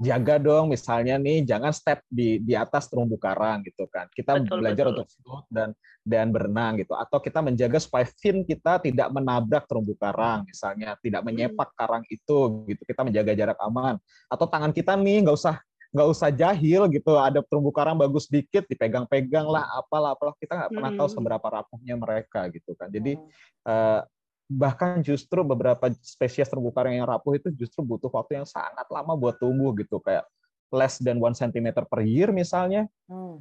jaga 0.00 0.40
dong 0.42 0.72
misalnya 0.74 1.20
nih 1.20 1.46
jangan 1.46 1.70
step 1.70 2.02
di 2.10 2.42
di 2.42 2.54
atas 2.56 2.90
terumbu 2.90 3.20
karang 3.20 3.62
gitu 3.62 3.86
kan. 3.86 4.10
Kita 4.10 4.40
betul, 4.40 4.58
belajar 4.62 4.84
betul. 4.88 4.94
untuk 4.96 5.08
float 5.20 5.46
dan 5.52 5.68
dan 6.04 6.26
berenang 6.34 6.76
gitu 6.80 6.92
atau 6.92 7.18
kita 7.22 7.40
menjaga 7.40 7.78
supaya 7.80 8.04
fin 8.20 8.44
kita 8.44 8.82
tidak 8.82 9.08
menabrak 9.14 9.64
terumbu 9.64 9.96
karang 9.96 10.44
misalnya, 10.44 10.98
tidak 11.00 11.20
hmm. 11.22 11.28
menyepak 11.30 11.68
karang 11.78 12.04
itu 12.10 12.38
gitu. 12.66 12.82
Kita 12.82 13.00
menjaga 13.06 13.32
jarak 13.32 13.58
aman. 13.62 13.96
Atau 14.26 14.46
tangan 14.50 14.72
kita 14.74 14.98
nih 14.98 15.24
nggak 15.24 15.36
usah 15.36 15.56
nggak 15.94 16.08
usah 16.10 16.28
jahil 16.34 16.90
gitu 16.90 17.14
ada 17.14 17.38
terumbu 17.46 17.70
karang 17.70 17.94
bagus 17.94 18.26
dikit 18.26 18.66
dipegang-pegang 18.66 19.46
lah 19.46 19.62
apalah 19.78 20.18
apalah 20.18 20.34
kita 20.42 20.58
nggak 20.58 20.72
pernah 20.74 20.90
tahu 20.90 21.06
hmm. 21.06 21.14
seberapa 21.14 21.46
rapuhnya 21.46 21.94
mereka 21.94 22.50
gitu 22.50 22.74
kan 22.74 22.90
jadi 22.90 23.14
uh, 23.62 24.02
bahkan 24.44 25.00
justru 25.00 25.40
beberapa 25.40 25.88
spesies 26.04 26.48
terumbu 26.48 26.68
karang 26.70 27.00
yang 27.00 27.08
rapuh 27.08 27.40
itu 27.40 27.48
justru 27.56 27.80
butuh 27.80 28.12
waktu 28.12 28.44
yang 28.44 28.48
sangat 28.48 28.84
lama 28.92 29.16
buat 29.16 29.40
tumbuh 29.40 29.72
gitu 29.76 29.96
kayak 30.04 30.28
less 30.68 31.00
than 31.00 31.16
one 31.22 31.32
centimeter 31.32 31.86
per 31.86 32.04
year 32.04 32.34
misalnya. 32.34 32.84
Hmm. 33.08 33.40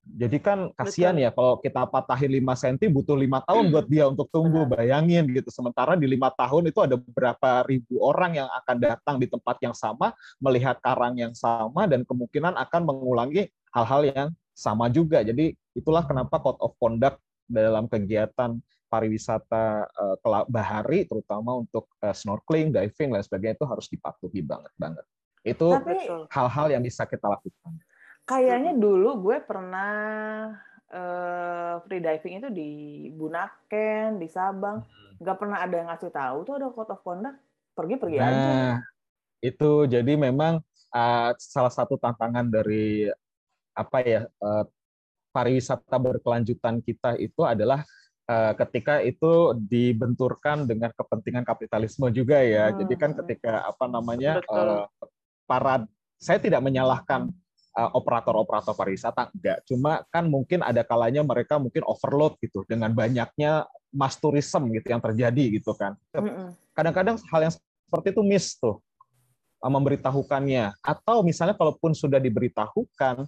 Jadi 0.00 0.40
kan 0.40 0.72
kasihan 0.74 1.12
ya 1.14 1.28
kalau 1.28 1.60
kita 1.60 1.84
patahin 1.84 2.40
5 2.40 2.56
cm 2.56 2.88
butuh 2.88 3.14
lima 3.14 3.44
tahun 3.44 3.68
buat 3.68 3.86
dia 3.86 4.08
untuk 4.08 4.32
tumbuh. 4.32 4.64
Bayangin 4.64 5.28
gitu. 5.28 5.52
Sementara 5.52 5.92
di 5.94 6.08
lima 6.08 6.32
tahun 6.32 6.72
itu 6.72 6.80
ada 6.80 6.96
beberapa 6.96 7.62
ribu 7.68 8.00
orang 8.00 8.40
yang 8.40 8.48
akan 8.48 8.76
datang 8.80 9.16
di 9.20 9.28
tempat 9.28 9.60
yang 9.60 9.76
sama, 9.76 10.16
melihat 10.40 10.80
karang 10.80 11.20
yang 11.20 11.36
sama 11.36 11.84
dan 11.84 12.02
kemungkinan 12.08 12.56
akan 12.56 12.82
mengulangi 12.88 13.52
hal-hal 13.76 14.02
yang 14.08 14.28
sama 14.56 14.88
juga. 14.88 15.20
Jadi 15.20 15.52
itulah 15.76 16.02
kenapa 16.02 16.40
code 16.40 16.58
of 16.64 16.72
conduct 16.80 17.20
dalam 17.44 17.86
kegiatan 17.86 18.56
pariwisata 18.90 19.86
uh, 19.86 20.44
bahari 20.50 21.06
terutama 21.06 21.62
untuk 21.62 21.86
uh, 22.02 22.10
snorkeling, 22.10 22.74
diving 22.74 23.14
dan 23.14 23.22
sebagainya 23.22 23.54
itu 23.54 23.66
harus 23.70 23.86
dipatuhi 23.86 24.42
banget 24.42 24.72
banget. 24.74 25.06
Itu 25.46 25.72
hal-hal 26.28 26.66
yang 26.74 26.82
bisa 26.82 27.06
kita 27.06 27.30
lakukan. 27.30 27.78
Kayaknya 28.26 28.74
dulu 28.76 29.30
gue 29.30 29.38
pernah 29.46 29.94
uh, 30.90 31.80
free 31.86 32.02
diving 32.02 32.42
itu 32.42 32.48
di 32.50 32.70
Bunaken, 33.14 34.18
di 34.18 34.26
Sabang, 34.26 34.82
hmm. 34.82 35.22
nggak 35.22 35.36
pernah 35.38 35.58
ada 35.62 35.74
yang 35.78 35.88
ngasih 35.88 36.10
tahu 36.10 36.36
tuh 36.44 36.54
ada 36.58 36.66
code 36.74 36.92
of 36.92 37.00
conduct, 37.06 37.38
pergi-pergi 37.78 38.18
nah, 38.18 38.26
aja. 38.28 38.54
Itu 39.40 39.86
jadi 39.86 40.12
memang 40.18 40.60
uh, 40.92 41.30
salah 41.38 41.72
satu 41.72 41.96
tantangan 41.96 42.50
dari 42.50 43.08
apa 43.72 43.98
ya 44.02 44.26
uh, 44.42 44.66
pariwisata 45.30 45.96
berkelanjutan 45.96 46.82
kita 46.82 47.14
itu 47.16 47.46
adalah 47.46 47.86
ketika 48.30 49.02
itu 49.02 49.58
dibenturkan 49.58 50.62
dengan 50.62 50.94
kepentingan 50.94 51.42
kapitalisme 51.42 52.06
juga 52.14 52.38
ya. 52.38 52.70
Hmm. 52.70 52.84
Jadi 52.84 52.94
kan 52.94 53.10
ketika 53.18 53.66
apa 53.66 53.90
namanya 53.90 54.38
uh, 54.46 54.86
para 55.50 55.82
saya 56.20 56.38
tidak 56.38 56.62
menyalahkan 56.62 57.32
uh, 57.74 57.90
operator-operator 57.96 58.76
pariwisata 58.76 59.34
enggak, 59.34 59.58
cuma 59.66 60.06
kan 60.14 60.30
mungkin 60.30 60.62
ada 60.62 60.86
kalanya 60.86 61.26
mereka 61.26 61.58
mungkin 61.58 61.82
overload 61.88 62.38
gitu 62.38 62.62
dengan 62.70 62.94
banyaknya 62.94 63.66
mass 63.90 64.20
tourism 64.20 64.70
gitu 64.70 64.86
yang 64.94 65.02
terjadi 65.02 65.58
gitu 65.58 65.74
kan. 65.74 65.98
Kadang-kadang 66.76 67.18
hal 67.18 67.40
yang 67.50 67.54
seperti 67.90 68.14
itu 68.14 68.22
miss 68.22 68.54
tuh 68.54 68.78
memberitahukannya 69.60 70.78
atau 70.80 71.20
misalnya 71.20 71.58
kalaupun 71.58 71.92
sudah 71.92 72.22
diberitahukan 72.22 73.26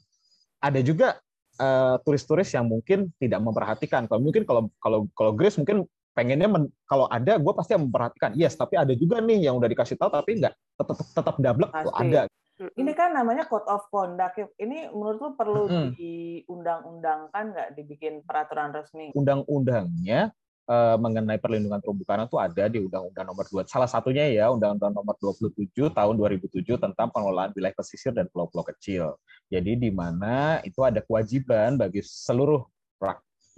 ada 0.62 0.80
juga 0.80 1.18
uh, 1.60 1.96
turis-turis 2.06 2.48
yang 2.54 2.68
mungkin 2.68 3.10
tidak 3.20 3.40
memperhatikan. 3.42 4.06
Kalau 4.06 4.20
mungkin 4.22 4.46
kalau 4.46 4.70
kalau 4.80 5.08
kalau 5.12 5.32
Grace 5.34 5.58
mungkin 5.58 5.84
pengennya 6.12 6.48
men, 6.48 6.68
kalau 6.84 7.08
ada 7.08 7.36
gue 7.36 7.52
pasti 7.56 7.76
memperhatikan. 7.76 8.32
Yes, 8.36 8.56
tapi 8.56 8.76
ada 8.76 8.92
juga 8.92 9.20
nih 9.20 9.48
yang 9.48 9.58
udah 9.58 9.68
dikasih 9.68 9.96
tahu 9.96 10.12
tapi 10.12 10.40
nggak 10.40 10.54
tetap 10.54 10.96
tetap 11.00 11.34
double 11.40 11.68
tuh 11.68 11.94
ada. 11.96 12.28
Ini 12.62 12.92
kan 12.94 13.16
namanya 13.16 13.48
code 13.48 13.66
of 13.66 13.82
conduct. 13.90 14.38
Ini 14.38 14.94
menurut 14.94 15.18
lu 15.18 15.30
perlu 15.34 15.62
hmm. 15.66 15.90
diundang-undangkan 15.98 17.44
nggak 17.56 17.68
dibikin 17.74 18.22
peraturan 18.22 18.70
resmi? 18.70 19.10
Undang-undangnya 19.18 20.30
uh, 20.70 20.96
mengenai 21.00 21.40
perlindungan 21.42 21.82
terumbu 21.82 22.06
karang 22.06 22.28
itu 22.30 22.38
ada 22.38 22.64
di 22.70 22.78
Undang-Undang 22.78 23.26
Nomor 23.26 23.46
2. 23.50 23.66
Salah 23.66 23.90
satunya 23.90 24.28
ya 24.30 24.52
Undang-Undang 24.52 24.94
Nomor 24.94 25.16
27 25.18 25.74
tahun 25.90 26.14
2007 26.14 26.62
tentang 26.78 27.08
pengelolaan 27.10 27.50
wilayah 27.56 27.74
pesisir 27.74 28.14
dan 28.14 28.28
pulau-pulau 28.30 28.62
kecil. 28.68 29.18
Jadi 29.52 29.76
di 29.76 29.90
mana 29.92 30.64
itu 30.64 30.80
ada 30.80 31.04
kewajiban 31.04 31.76
bagi 31.76 32.00
seluruh 32.00 32.64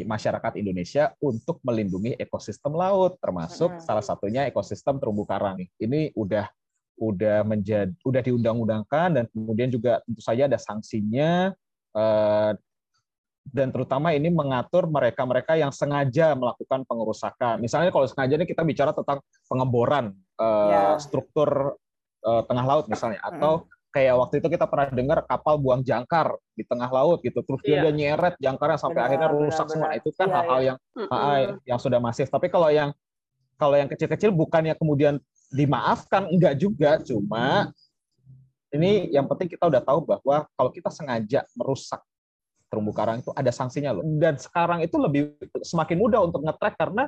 masyarakat 0.02 0.58
Indonesia 0.58 1.14
untuk 1.22 1.62
melindungi 1.62 2.18
ekosistem 2.18 2.74
laut, 2.74 3.14
termasuk 3.22 3.78
salah 3.78 4.02
satunya 4.02 4.50
ekosistem 4.50 4.98
terumbu 4.98 5.22
karang. 5.22 5.62
Ini 5.78 6.10
udah 6.18 6.50
udah 6.98 7.46
menjadi 7.46 7.94
udah 8.02 8.22
diundang-undangkan 8.22 9.08
dan 9.18 9.24
kemudian 9.30 9.70
juga 9.70 10.02
tentu 10.06 10.22
saja 10.22 10.46
ada 10.46 10.58
sanksinya 10.58 11.50
eh, 11.94 12.52
dan 13.50 13.68
terutama 13.74 14.14
ini 14.14 14.30
mengatur 14.30 14.86
mereka-mereka 14.86 15.58
yang 15.58 15.74
sengaja 15.74 16.32
melakukan 16.38 16.86
pengerusakan. 16.86 17.60
Misalnya 17.60 17.90
kalau 17.90 18.06
sengaja 18.06 18.34
ini 18.38 18.46
kita 18.46 18.62
bicara 18.66 18.90
tentang 18.90 19.22
pengeboran 19.46 20.14
eh, 20.42 20.70
ya. 20.70 20.98
struktur 20.98 21.78
eh, 22.22 22.42
tengah 22.50 22.66
laut 22.66 22.86
misalnya 22.90 23.22
atau 23.22 23.66
kayak 23.94 24.14
waktu 24.18 24.42
itu 24.42 24.48
kita 24.50 24.66
pernah 24.66 24.90
dengar 24.90 25.22
kapal 25.22 25.54
buang 25.54 25.86
jangkar 25.86 26.34
di 26.58 26.66
tengah 26.66 26.90
laut 26.90 27.22
gitu 27.22 27.46
terus 27.46 27.62
dia 27.62 27.78
yeah. 27.78 27.94
nyeret 27.94 28.34
jangkarnya 28.42 28.74
sampai 28.74 28.98
benar, 28.98 29.06
akhirnya 29.06 29.28
rusak 29.30 29.66
benar, 29.70 29.70
semua. 29.70 29.86
benar. 29.86 30.00
itu 30.02 30.08
kan 30.18 30.26
iya, 30.26 30.34
hal-hal 30.34 30.58
yeah, 30.58 30.76
yeah. 30.98 31.06
yang 31.38 31.52
yang 31.62 31.78
sudah 31.78 31.98
masif. 32.02 32.26
Tapi 32.26 32.50
kalau 32.50 32.68
yang 32.74 32.90
kalau 33.54 33.78
yang 33.78 33.86
kecil-kecil 33.86 34.34
bukannya 34.34 34.74
kemudian 34.74 35.22
dimaafkan 35.54 36.26
enggak 36.26 36.58
juga. 36.58 36.98
Cuma 37.06 37.70
ini 38.74 39.14
yang 39.14 39.30
penting 39.30 39.46
kita 39.54 39.70
udah 39.70 39.78
tahu 39.78 40.02
bahwa 40.02 40.50
kalau 40.58 40.70
kita 40.74 40.90
sengaja 40.90 41.46
merusak 41.54 42.02
terumbu 42.66 42.90
karang 42.90 43.22
itu 43.22 43.30
ada 43.30 43.54
sanksinya 43.54 43.94
loh. 43.94 44.02
Dan 44.18 44.34
sekarang 44.42 44.82
itu 44.82 44.98
lebih 44.98 45.38
semakin 45.62 45.96
mudah 46.02 46.26
untuk 46.26 46.42
ngetrack 46.42 46.74
karena 46.74 47.06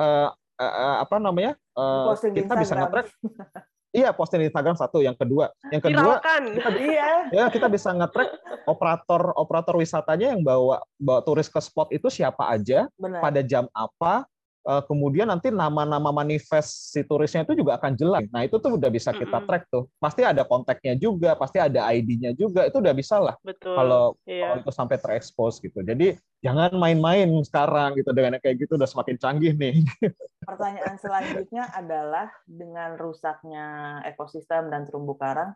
uh, 0.00 0.32
uh, 0.56 0.96
apa 1.04 1.20
namanya 1.20 1.60
uh, 1.76 2.16
kita 2.16 2.56
bisa 2.56 2.72
ngetrack 2.72 3.12
Iya, 3.92 4.08
posting 4.16 4.40
di 4.40 4.48
Instagram 4.48 4.72
satu. 4.72 5.04
Yang 5.04 5.20
kedua, 5.20 5.52
yang 5.68 5.84
kedua, 5.84 6.16
kita, 6.24 6.68
iya. 6.80 7.10
ya 7.36 7.44
kita 7.52 7.68
bisa 7.68 7.92
nge-track 7.92 8.40
operator 8.64 9.36
operator 9.36 9.74
wisatanya 9.76 10.32
yang 10.32 10.40
bawa 10.40 10.80
bawa 10.96 11.20
turis 11.20 11.52
ke 11.52 11.60
spot 11.60 11.92
itu 11.92 12.08
siapa 12.08 12.48
aja, 12.48 12.88
Benar. 12.96 13.20
pada 13.20 13.44
jam 13.44 13.68
apa, 13.76 14.24
kemudian 14.62 15.26
nanti 15.26 15.50
nama-nama 15.50 16.14
manifest 16.14 16.94
si 16.94 17.02
turisnya 17.02 17.42
itu 17.42 17.58
juga 17.58 17.76
akan 17.82 17.98
jelas. 17.98 18.22
Nah 18.30 18.46
itu 18.46 18.62
tuh 18.62 18.78
udah 18.78 18.90
bisa 18.90 19.10
kita 19.10 19.42
track 19.42 19.66
tuh. 19.66 19.90
Pasti 19.98 20.22
ada 20.22 20.46
kontaknya 20.46 20.94
juga, 20.94 21.34
pasti 21.34 21.58
ada 21.58 21.90
ID-nya 21.90 22.30
juga. 22.38 22.70
Itu 22.70 22.78
udah 22.78 22.94
bisa 22.94 23.18
lah. 23.18 23.34
Betul. 23.42 23.74
Kalau 23.74 24.14
iya. 24.24 24.54
kalau 24.54 24.62
itu 24.62 24.70
sampai 24.70 24.96
terekspos 25.02 25.58
gitu. 25.58 25.82
Jadi 25.82 26.14
jangan 26.42 26.70
main-main 26.78 27.26
sekarang 27.42 27.98
gitu 27.98 28.14
dengan 28.14 28.38
kayak 28.38 28.62
gitu 28.62 28.78
udah 28.78 28.86
semakin 28.86 29.16
canggih 29.18 29.54
nih. 29.58 29.82
Pertanyaan 30.48 30.96
selanjutnya 30.98 31.70
adalah 31.74 32.30
dengan 32.46 32.94
rusaknya 32.98 33.98
ekosistem 34.06 34.70
dan 34.70 34.86
terumbu 34.86 35.18
karang, 35.18 35.54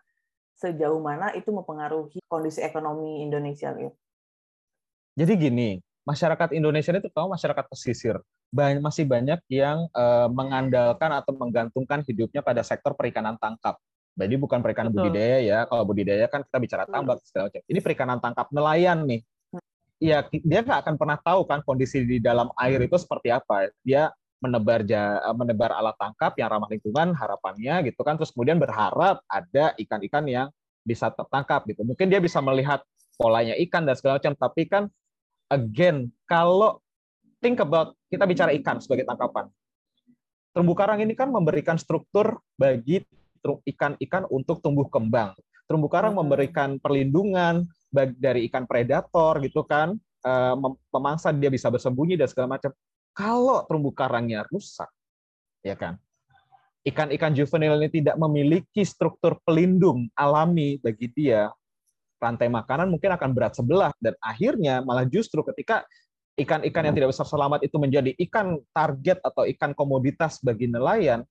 sejauh 0.59 0.99
mana 0.99 1.31
itu 1.35 1.51
mempengaruhi 1.55 2.23
kondisi 2.27 2.63
ekonomi 2.63 3.23
Indonesia? 3.23 3.71
Gitu? 3.75 3.95
Jadi 5.17 5.33
gini, 5.39 5.71
masyarakat 6.07 6.55
Indonesia 6.55 6.95
itu 6.95 7.11
tahu 7.11 7.27
masyarakat 7.35 7.65
pesisir 7.67 8.17
banyak, 8.55 8.81
masih 8.81 9.05
banyak 9.05 9.43
yang 9.51 9.91
uh, 9.91 10.31
mengandalkan 10.31 11.11
atau 11.11 11.35
menggantungkan 11.35 12.07
hidupnya 12.07 12.41
pada 12.47 12.63
sektor 12.63 12.95
perikanan 12.95 13.35
tangkap. 13.43 13.77
Jadi 14.17 14.35
bukan 14.41 14.65
perikanan 14.65 14.95
Betul. 14.95 15.13
budidaya 15.13 15.39
ya. 15.45 15.59
Kalau 15.69 15.85
budidaya 15.85 16.25
kan 16.31 16.41
kita 16.41 16.57
bicara 16.57 16.85
tambak 16.89 17.21
segala 17.27 17.53
macam. 17.53 17.63
Ini 17.69 17.79
perikanan 17.85 18.19
tangkap 18.23 18.47
nelayan 18.49 19.05
nih. 19.05 19.21
Ya 20.01 20.25
dia 20.29 20.61
nggak 20.65 20.89
akan 20.89 20.95
pernah 20.97 21.19
tahu 21.21 21.45
kan 21.45 21.61
kondisi 21.61 22.05
di 22.05 22.17
dalam 22.17 22.49
air 22.57 22.81
itu 22.81 22.97
seperti 22.97 23.29
apa. 23.29 23.69
Dia 23.85 24.09
menebar 24.41 24.89
ja, 24.89 25.21
menebar 25.37 25.73
alat 25.73 25.97
tangkap 26.01 26.33
yang 26.41 26.49
ramah 26.49 26.69
lingkungan 26.73 27.13
harapannya 27.13 27.93
gitu 27.93 28.01
kan. 28.01 28.17
Terus 28.17 28.33
kemudian 28.33 28.57
berharap 28.57 29.21
ada 29.29 29.77
ikan-ikan 29.77 30.25
yang 30.25 30.49
bisa 30.81 31.13
tertangkap 31.13 31.69
gitu. 31.69 31.85
Mungkin 31.85 32.09
dia 32.09 32.21
bisa 32.23 32.41
melihat 32.41 32.81
polanya 33.21 33.53
ikan 33.69 33.85
dan 33.85 34.01
segala 34.01 34.17
macam. 34.17 34.33
Tapi 34.33 34.63
kan 34.65 34.89
again 35.51 36.11
kalau 36.27 36.81
think 37.39 37.63
about 37.63 37.95
kita 38.11 38.27
bicara 38.27 38.51
ikan 38.57 38.83
sebagai 38.83 39.07
tangkapan. 39.07 39.47
Terumbu 40.57 40.73
karang 40.73 41.05
ini 41.05 41.13
kan 41.13 41.29
memberikan 41.29 41.77
struktur 41.77 42.41
bagi 42.57 43.05
ikan-ikan 43.45 44.27
untuk 44.33 44.65
tumbuh 44.65 44.89
kembang. 44.89 45.37
Terumbu 45.69 45.87
karang 45.87 46.17
memberikan 46.17 46.81
perlindungan 46.81 47.69
dari 48.17 48.49
ikan 48.51 48.65
predator 48.65 49.39
gitu 49.45 49.63
kan, 49.69 49.95
eh, 50.25 50.55
memangsa 50.91 51.31
dia 51.31 51.53
bisa 51.53 51.69
bersembunyi 51.69 52.17
dan 52.17 52.29
segala 52.31 52.59
macam. 52.59 52.73
Kalau 53.13 53.65
terumbu 53.69 53.93
karangnya 53.93 54.45
rusak, 54.49 54.89
ya 55.65 55.77
kan, 55.77 55.97
ikan-ikan 56.85 57.33
juvenil 57.33 57.81
ini 57.81 57.89
tidak 57.91 58.17
memiliki 58.21 58.85
struktur 58.85 59.41
pelindung 59.43 60.07
alami 60.15 60.79
bagi 60.79 61.09
dia, 61.11 61.49
rantai 62.27 62.51
makanan 62.51 62.91
mungkin 62.91 63.15
akan 63.15 63.31
berat 63.31 63.55
sebelah 63.55 63.95
dan 64.03 64.19
akhirnya 64.19 64.83
malah 64.83 65.07
justru 65.07 65.47
ketika 65.47 65.87
ikan-ikan 66.37 66.83
yang 66.85 66.95
tidak 66.95 67.11
besar 67.17 67.25
selamat 67.25 67.65
itu 67.65 67.77
menjadi 67.81 68.11
ikan 68.29 68.61
target 68.75 69.25
atau 69.25 69.49
ikan 69.49 69.73
komoditas 69.73 70.37
bagi 70.45 70.69
nelayan, 70.69 71.25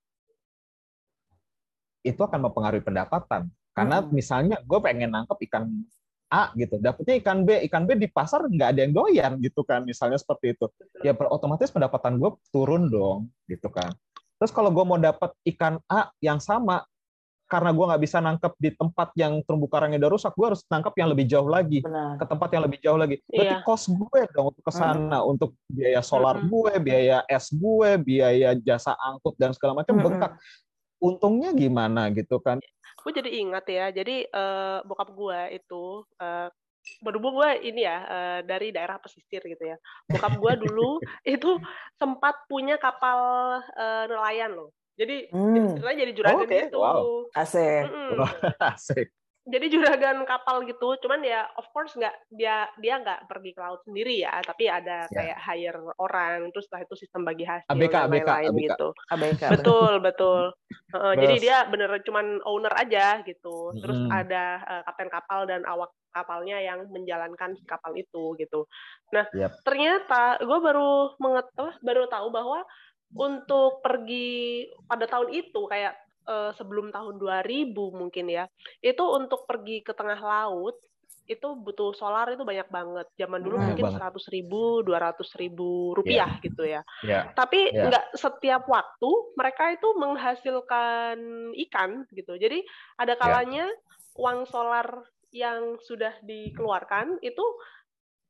itu 2.01 2.17
akan 2.17 2.49
mempengaruhi 2.49 2.81
pendapatan. 2.81 3.49
Karena 3.75 4.01
hmm. 4.01 4.09
misalnya 4.09 4.57
gue 4.65 4.79
pengen 4.81 5.13
nangkep 5.13 5.37
ikan 5.51 5.69
A 6.33 6.49
gitu, 6.57 6.81
dapetnya 6.81 7.21
ikan 7.21 7.45
B, 7.45 7.61
ikan 7.69 7.85
B 7.85 8.01
di 8.01 8.09
pasar 8.09 8.49
nggak 8.49 8.69
ada 8.73 8.79
yang 8.81 8.93
doyan 8.97 9.31
gitu 9.45 9.61
kan, 9.61 9.85
misalnya 9.85 10.17
seperti 10.17 10.57
itu. 10.57 10.65
Ya 11.05 11.13
otomatis 11.13 11.69
pendapatan 11.69 12.17
gue 12.17 12.33
turun 12.49 12.89
dong 12.89 13.29
gitu 13.45 13.69
kan. 13.69 13.93
Terus 14.41 14.51
kalau 14.51 14.73
gue 14.73 14.83
mau 14.83 14.97
dapat 14.97 15.31
ikan 15.53 15.77
A 15.85 16.09
yang 16.17 16.41
sama, 16.41 16.81
karena 17.45 17.69
gue 17.69 17.85
nggak 17.85 18.01
bisa 18.01 18.17
nangkep 18.17 18.53
di 18.57 18.69
tempat 18.73 19.09
yang 19.13 19.37
terumbu 19.45 19.69
karangnya 19.69 20.01
udah 20.01 20.11
rusak, 20.17 20.33
gue 20.33 20.47
harus 20.49 20.61
nangkep 20.65 20.93
yang 20.97 21.09
lebih 21.13 21.25
jauh 21.29 21.49
lagi, 21.49 21.79
Benar. 21.85 22.17
ke 22.17 22.25
tempat 22.25 22.49
yang 22.57 22.63
lebih 22.65 22.79
jauh 22.81 22.97
lagi. 22.97 23.15
Berarti 23.29 23.55
iya. 23.55 23.61
cost 23.61 23.85
gue 23.93 24.21
dong 24.33 24.45
untuk 24.49 24.63
ke 24.65 24.73
sana, 24.73 25.17
hmm. 25.21 25.31
untuk 25.31 25.49
biaya 25.69 26.01
solar 26.01 26.41
hmm. 26.41 26.49
gue, 26.49 26.73
biaya 26.81 27.17
es 27.29 27.45
gue, 27.53 27.89
biaya 28.01 28.49
jasa 28.57 28.97
angkut 28.97 29.37
dan 29.37 29.53
segala 29.53 29.77
macam 29.77 29.93
hmm. 29.93 30.03
bengkak. 30.03 30.31
Untungnya 30.97 31.53
gimana 31.53 32.09
gitu 32.09 32.41
kan? 32.41 32.57
Gue 33.05 33.11
jadi 33.13 33.29
ingat 33.29 33.65
ya, 33.69 33.93
jadi 33.93 34.25
uh, 34.33 34.81
bokap 34.81 35.13
gue 35.13 35.61
itu 35.61 36.01
uh, 36.17 36.49
berhubung 37.01 37.37
gue 37.37 37.65
ini 37.65 37.85
ya 37.85 37.97
uh, 38.05 38.39
dari 38.41 38.73
daerah 38.73 38.97
pesisir 38.97 39.45
gitu 39.45 39.63
ya. 39.69 39.77
Bokap 40.09 40.33
gue 40.41 40.53
dulu 40.65 40.97
itu 41.37 41.61
sempat 42.01 42.41
punya 42.49 42.81
kapal 42.81 43.19
uh, 43.61 44.03
nelayan 44.09 44.57
loh. 44.57 44.73
Jadi 44.95 45.27
hmm. 45.31 45.75
istilahnya 45.75 45.99
jadi 46.07 46.13
juragan 46.15 46.39
oh, 46.39 46.47
okay. 46.47 46.63
itu. 46.71 46.79
Wow. 46.79 47.03
Asik. 47.35 47.83
Mm 47.91 47.95
-mm. 48.15 48.19
Asik. 48.73 49.07
Jadi 49.45 49.77
juragan 49.77 50.25
kapal 50.25 50.65
gitu, 50.65 50.97
cuman 51.05 51.21
ya 51.21 51.45
of 51.61 51.69
course 51.69 51.93
nggak 51.93 52.17
dia 52.33 52.65
dia 52.81 52.97
nggak 52.97 53.29
pergi 53.29 53.53
ke 53.53 53.61
laut 53.61 53.77
sendiri 53.85 54.25
ya, 54.25 54.41
tapi 54.41 54.65
ada 54.65 55.05
yeah. 55.05 55.13
kayak 55.13 55.37
hire 55.37 55.81
orang, 56.01 56.49
terus 56.49 56.65
setelah 56.65 56.89
itu 56.89 56.95
sistem 56.97 57.21
bagi 57.29 57.45
hasil 57.45 57.69
ABK, 57.69 57.93
dan 57.93 58.09
lain-lain 58.09 58.49
gitu. 58.57 58.89
ABK. 59.13 59.43
Betul 59.53 60.01
betul. 60.01 60.49
uh, 60.97 61.13
jadi 61.13 61.35
dia 61.37 61.57
bener 61.69 61.93
cuman 62.01 62.41
owner 62.41 62.73
aja 62.73 63.21
gitu. 63.21 63.69
Terus 63.77 64.01
hmm. 64.01 64.09
ada 64.09 64.65
uh, 64.65 64.81
kapten 64.89 65.13
kapal 65.13 65.45
dan 65.45 65.61
awak 65.69 65.93
kapalnya 66.09 66.57
yang 66.65 66.89
menjalankan 66.89 67.53
kapal 67.69 67.93
itu 67.93 68.33
gitu. 68.41 68.65
Nah 69.13 69.29
yep. 69.37 69.61
ternyata 69.61 70.41
gue 70.41 70.57
baru 70.57 71.21
mengetahui 71.21 71.85
baru 71.85 72.09
tahu 72.09 72.33
bahwa 72.33 72.65
untuk 73.15 73.79
pergi 73.79 74.67
pada 74.85 75.07
tahun 75.07 75.31
itu 75.31 75.61
kayak 75.71 75.95
uh, 76.27 76.51
sebelum 76.53 76.91
tahun 76.91 77.15
2000 77.15 77.71
mungkin 77.73 78.25
ya 78.27 78.45
itu 78.83 79.03
untuk 79.03 79.47
pergi 79.47 79.81
ke 79.81 79.95
tengah 79.95 80.19
laut 80.19 80.75
itu 81.25 81.57
butuh 81.57 81.97
solar 81.97 82.29
itu 82.29 82.45
banyak 82.45 82.69
banget 82.69 83.09
zaman 83.17 83.41
dulu 83.41 83.57
hmm, 83.57 83.65
mungkin 83.73 83.89
seratus 83.97 84.29
ribu 84.29 84.85
dua 84.85 85.09
ratus 85.09 85.33
ribu 85.41 85.97
rupiah 85.97 86.37
yeah. 86.37 86.45
gitu 86.45 86.63
ya 86.63 86.81
yeah. 87.01 87.23
tapi 87.33 87.73
yeah. 87.73 87.89
nggak 87.89 88.05
setiap 88.13 88.69
waktu 88.69 89.09
mereka 89.33 89.73
itu 89.73 89.89
menghasilkan 89.97 91.17
ikan 91.65 92.05
gitu 92.13 92.37
jadi 92.37 92.61
ada 93.01 93.17
ya. 93.17 93.19
kalanya 93.19 93.65
yeah. 93.65 94.21
uang 94.21 94.45
solar 94.45 94.85
yang 95.33 95.81
sudah 95.81 96.13
dikeluarkan 96.21 97.17
itu 97.25 97.43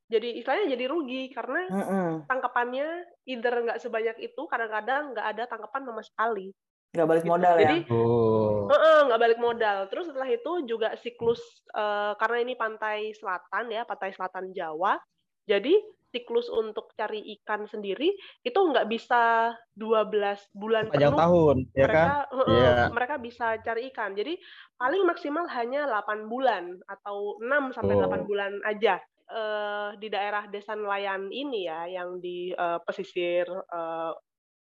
jadi 0.05 0.29
istilahnya 0.37 0.77
jadi 0.77 0.85
rugi 0.85 1.23
karena 1.33 1.61
mm-hmm. 1.69 2.29
tangkapannya 2.29 2.87
either 3.25 3.55
nggak 3.57 3.81
sebanyak 3.81 4.17
itu 4.21 4.41
kadang-kadang 4.45 5.17
nggak 5.17 5.27
ada 5.33 5.43
tangkapan 5.49 5.83
sama 5.85 6.01
sekali 6.05 6.53
Nggak 6.95 7.07
balik 7.11 7.23
gitu. 7.27 7.31
modal 7.35 7.55
Jadi, 7.59 7.77
ya? 7.83 7.91
Oh. 7.91 9.03
nggak 9.11 9.21
balik 9.21 9.39
modal. 9.43 9.77
Terus 9.91 10.05
setelah 10.07 10.29
itu 10.31 10.51
juga 10.63 10.95
siklus, 10.95 11.43
uh, 11.75 12.15
karena 12.15 12.37
ini 12.47 12.53
pantai 12.55 13.11
selatan 13.11 13.67
ya, 13.67 13.83
pantai 13.83 14.15
selatan 14.15 14.55
Jawa, 14.55 14.95
jadi 15.43 15.75
siklus 16.15 16.47
untuk 16.47 16.95
cari 16.95 17.19
ikan 17.37 17.67
sendiri 17.67 18.15
itu 18.39 18.55
nggak 18.55 18.87
bisa 18.87 19.51
12 19.75 20.15
bulan 20.55 20.87
Panjang 20.87 21.11
penuh. 21.11 21.19
tahun, 21.19 21.57
ya 21.75 21.85
mereka, 21.85 21.99
kan? 21.99 22.09
Uh, 22.31 22.47
yeah. 22.47 22.87
mereka 22.87 23.15
bisa 23.19 23.47
cari 23.59 23.81
ikan. 23.91 24.15
Jadi 24.15 24.39
paling 24.79 25.03
maksimal 25.03 25.43
hanya 25.51 25.83
8 25.91 26.31
bulan 26.31 26.79
atau 26.87 27.35
6 27.43 27.75
sampai 27.75 27.93
oh. 27.99 28.07
8 28.07 28.23
bulan 28.31 28.51
aja. 28.63 28.95
Uh, 29.25 29.97
di 29.97 30.05
daerah 30.05 30.45
desa 30.45 30.77
nelayan 30.77 31.33
ini 31.33 31.65
ya, 31.65 31.89
yang 31.89 32.21
di 32.21 32.53
uh, 32.53 32.77
pesisir 32.85 33.49
uh, 33.49 34.13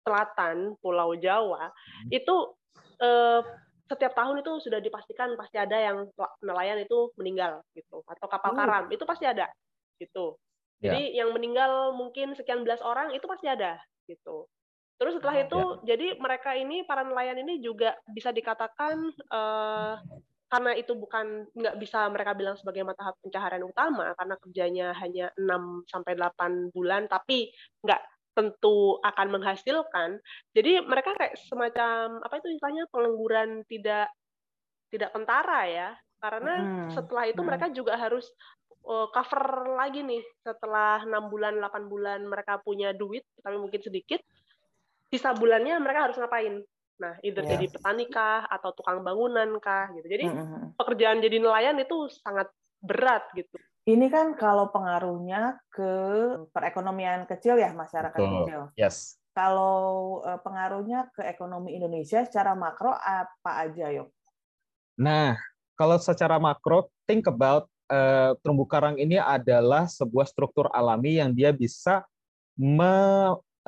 selatan 0.02 0.76
Pulau 0.82 1.14
Jawa 1.18 1.70
hmm. 1.70 2.10
itu 2.10 2.36
eh, 3.02 3.42
setiap 3.90 4.14
tahun 4.16 4.40
itu 4.40 4.52
sudah 4.64 4.80
dipastikan 4.80 5.36
pasti 5.36 5.60
ada 5.60 5.76
yang 5.76 6.08
nelayan 6.42 6.80
itu 6.80 7.12
meninggal 7.20 7.60
gitu 7.76 8.02
atau 8.08 8.28
kapal 8.32 8.56
hmm. 8.56 8.60
karam 8.60 8.86
itu 8.90 9.04
pasti 9.04 9.26
ada 9.28 9.52
gitu. 10.00 10.40
Ya. 10.82 10.96
Jadi 10.98 11.02
yang 11.14 11.30
meninggal 11.36 11.94
mungkin 11.94 12.34
sekian 12.34 12.66
belas 12.66 12.82
orang 12.82 13.14
itu 13.14 13.28
pasti 13.30 13.46
ada 13.46 13.78
gitu. 14.10 14.50
Terus 14.98 15.18
setelah 15.18 15.38
oh, 15.38 15.46
itu 15.46 15.62
ya. 15.62 15.94
jadi 15.94 16.08
mereka 16.18 16.54
ini 16.58 16.86
para 16.86 17.06
nelayan 17.06 17.42
ini 17.42 17.62
juga 17.62 17.98
bisa 18.10 18.30
dikatakan 18.34 19.12
uh, 19.34 19.98
karena 20.52 20.76
itu 20.76 20.92
bukan 21.00 21.48
nggak 21.56 21.80
bisa 21.80 22.12
mereka 22.12 22.36
bilang 22.36 22.60
sebagai 22.60 22.84
mata 22.84 23.16
pencaharian 23.24 23.64
utama 23.64 24.12
karena 24.20 24.36
kerjanya 24.36 24.88
hanya 25.00 25.32
6 25.40 25.88
sampai 25.88 26.20
8 26.20 26.76
bulan 26.76 27.08
tapi 27.08 27.56
nggak 27.80 28.02
tentu 28.36 29.00
akan 29.00 29.28
menghasilkan. 29.32 30.20
Jadi 30.52 30.84
mereka 30.84 31.16
kayak 31.16 31.40
semacam 31.48 32.20
apa 32.20 32.36
itu 32.44 32.48
istilahnya 32.52 32.84
pengangguran 32.92 33.64
tidak 33.68 34.12
tidak 34.92 35.16
pentara 35.16 35.62
ya. 35.72 35.90
Karena 36.20 36.54
hmm. 36.60 36.90
setelah 37.00 37.24
itu 37.32 37.40
hmm. 37.40 37.48
mereka 37.48 37.66
juga 37.72 37.96
harus 37.96 38.28
uh, 38.92 39.08
cover 39.08 39.76
lagi 39.80 40.04
nih 40.04 40.20
setelah 40.44 41.00
enam 41.08 41.32
bulan 41.32 41.64
8 41.64 41.88
bulan 41.88 42.20
mereka 42.28 42.60
punya 42.60 42.92
duit 42.92 43.24
tapi 43.40 43.56
mungkin 43.56 43.80
sedikit 43.80 44.20
sisa 45.12 45.32
bulannya 45.32 45.80
mereka 45.80 46.12
harus 46.12 46.20
ngapain? 46.20 46.60
Nah, 47.02 47.18
either 47.26 47.42
yeah. 47.42 47.58
jadi 47.58 47.66
petani 47.74 48.06
kah 48.14 48.46
atau 48.46 48.70
tukang 48.78 49.02
bangunan 49.02 49.58
kah 49.58 49.90
gitu. 49.98 50.06
Jadi 50.06 50.30
hmm. 50.30 50.38
hmm, 50.38 50.66
pekerjaan 50.78 51.18
jadi 51.18 51.42
nelayan 51.42 51.82
itu 51.82 52.06
sangat 52.22 52.54
berat 52.78 53.26
gitu. 53.34 53.58
Ini 53.90 54.14
kan 54.14 54.38
kalau 54.38 54.70
pengaruhnya 54.70 55.58
ke 55.74 55.94
perekonomian 56.54 57.26
kecil 57.26 57.58
ya 57.58 57.74
masyarakat 57.74 58.14
Betul. 58.14 58.34
kecil. 58.46 58.62
Yes. 58.78 59.18
Kalau 59.34 60.22
eh, 60.22 60.38
pengaruhnya 60.46 61.10
ke 61.18 61.26
ekonomi 61.26 61.74
Indonesia 61.74 62.22
secara 62.22 62.54
makro 62.54 62.94
apa 62.94 63.66
aja, 63.66 63.90
yuk? 63.90 64.14
Nah, 65.02 65.34
kalau 65.74 65.98
secara 65.98 66.38
makro, 66.38 66.94
think 67.10 67.26
about 67.26 67.66
uh, 67.90 68.38
terumbu 68.46 68.70
karang 68.70 69.02
ini 69.02 69.18
adalah 69.18 69.90
sebuah 69.90 70.30
struktur 70.30 70.70
alami 70.70 71.18
yang 71.18 71.34
dia 71.34 71.50
bisa 71.50 72.06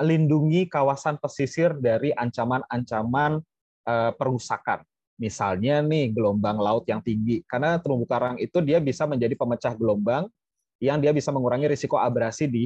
melindungi 0.00 0.66
kawasan 0.66 1.18
pesisir 1.22 1.74
dari 1.78 2.10
ancaman-ancaman 2.14 3.38
uh, 3.86 4.12
perusakan. 4.14 4.82
Misalnya 5.14 5.78
nih 5.78 6.10
gelombang 6.10 6.58
laut 6.58 6.82
yang 6.90 6.98
tinggi, 6.98 7.46
karena 7.46 7.78
terumbu 7.78 8.02
karang 8.02 8.34
itu 8.42 8.58
dia 8.58 8.82
bisa 8.82 9.06
menjadi 9.06 9.38
pemecah 9.38 9.74
gelombang 9.78 10.26
yang 10.82 10.98
dia 10.98 11.14
bisa 11.14 11.30
mengurangi 11.30 11.70
risiko 11.70 11.94
abrasi 11.94 12.50
di 12.50 12.64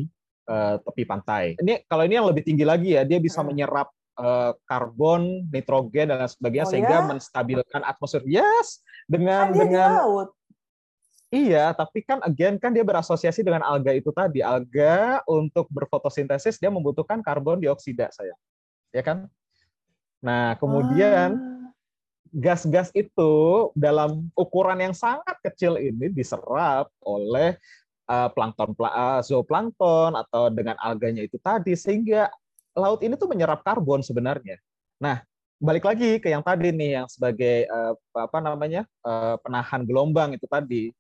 uh, 0.49 0.81
tepi 0.81 1.05
pantai. 1.05 1.45
Ini 1.61 1.85
kalau 1.85 2.09
ini 2.09 2.17
yang 2.17 2.25
lebih 2.25 2.49
tinggi 2.49 2.65
lagi 2.65 2.97
ya, 2.97 3.05
dia 3.05 3.21
bisa 3.21 3.45
hmm. 3.45 3.49
menyerap 3.53 3.93
uh, 4.17 4.57
karbon, 4.65 5.45
nitrogen 5.53 6.09
dan 6.09 6.25
sebagainya 6.25 6.67
oh, 6.67 6.73
sehingga 6.73 6.97
ya? 7.05 7.07
menstabilkan 7.07 7.83
atmosfer. 7.85 8.25
Yes, 8.25 8.81
dengan 9.05 9.53
kan 9.53 9.61
dengan 9.61 9.91
laut. 10.01 10.29
Iya, 11.29 11.77
tapi 11.77 12.01
kan 12.01 12.25
again 12.25 12.57
kan 12.57 12.73
dia 12.73 12.81
berasosiasi 12.81 13.45
dengan 13.45 13.61
alga 13.61 13.93
itu 13.93 14.09
tadi. 14.17 14.41
Alga 14.41 15.21
untuk 15.29 15.69
berfotosintesis 15.69 16.57
dia 16.57 16.73
membutuhkan 16.73 17.21
karbon 17.21 17.61
dioksida, 17.61 18.09
saya. 18.09 18.33
Ya 18.97 19.05
kan? 19.05 19.29
Nah, 20.25 20.57
kemudian 20.57 21.37
ah 21.37 21.59
gas-gas 22.33 22.93
itu 22.93 23.33
dalam 23.73 24.29
ukuran 24.37 24.79
yang 24.81 24.95
sangat 24.95 25.37
kecil 25.41 25.81
ini 25.81 26.13
diserap 26.13 26.93
oleh 27.01 27.57
uh, 28.09 28.29
plankton 28.33 28.77
uh, 28.77 29.21
zooplankton 29.25 30.13
atau 30.17 30.53
dengan 30.53 30.77
alganya 30.81 31.25
itu 31.25 31.41
tadi 31.41 31.73
sehingga 31.73 32.29
laut 32.77 33.01
ini 33.03 33.17
tuh 33.17 33.29
menyerap 33.31 33.65
karbon 33.65 34.05
sebenarnya. 34.05 34.61
Nah, 35.01 35.25
balik 35.59 35.89
lagi 35.89 36.21
ke 36.23 36.31
yang 36.31 36.45
tadi 36.45 36.71
nih 36.71 37.03
yang 37.03 37.07
sebagai 37.11 37.67
uh, 37.67 37.97
apa 38.15 38.39
namanya 38.39 38.85
uh, 39.03 39.41
penahan 39.41 39.83
gelombang 39.89 40.37
itu 40.37 40.47
tadi 40.47 40.93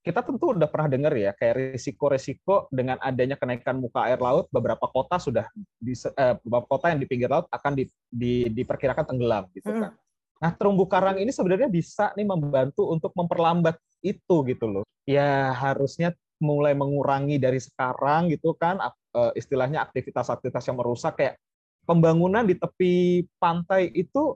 kita 0.00 0.24
tentu 0.24 0.56
udah 0.56 0.64
pernah 0.64 0.88
dengar 0.88 1.12
ya 1.12 1.36
kayak 1.36 1.76
risiko-risiko 1.76 2.72
dengan 2.72 2.96
adanya 3.04 3.36
kenaikan 3.36 3.76
muka 3.76 4.08
air 4.08 4.16
laut 4.16 4.48
beberapa 4.48 4.88
kota 4.88 5.20
sudah 5.20 5.44
di, 5.76 5.92
uh, 5.92 6.40
beberapa 6.40 6.66
kota 6.72 6.88
yang 6.88 7.00
di 7.04 7.08
pinggir 7.08 7.28
laut 7.28 7.44
akan 7.52 7.76
di, 7.76 7.84
di, 8.08 8.48
diperkirakan 8.48 9.04
tenggelam 9.04 9.44
gitu 9.52 9.68
kan. 9.68 9.92
Hmm. 9.92 10.08
Nah, 10.40 10.50
terumbu 10.56 10.88
karang 10.88 11.20
ini 11.20 11.28
sebenarnya 11.28 11.68
bisa 11.68 12.16
nih 12.16 12.24
membantu 12.24 12.88
untuk 12.88 13.12
memperlambat 13.12 13.76
itu 14.00 14.40
gitu 14.48 14.66
loh. 14.72 14.84
Ya 15.04 15.52
harusnya 15.52 16.16
mulai 16.40 16.72
mengurangi 16.72 17.36
dari 17.36 17.60
sekarang 17.60 18.32
gitu 18.32 18.56
kan 18.56 18.80
eh, 18.80 19.32
istilahnya 19.36 19.84
aktivitas-aktivitas 19.84 20.64
yang 20.72 20.80
merusak 20.80 21.20
kayak 21.20 21.36
pembangunan 21.84 22.48
di 22.48 22.56
tepi 22.56 23.28
pantai 23.36 23.92
itu 23.92 24.32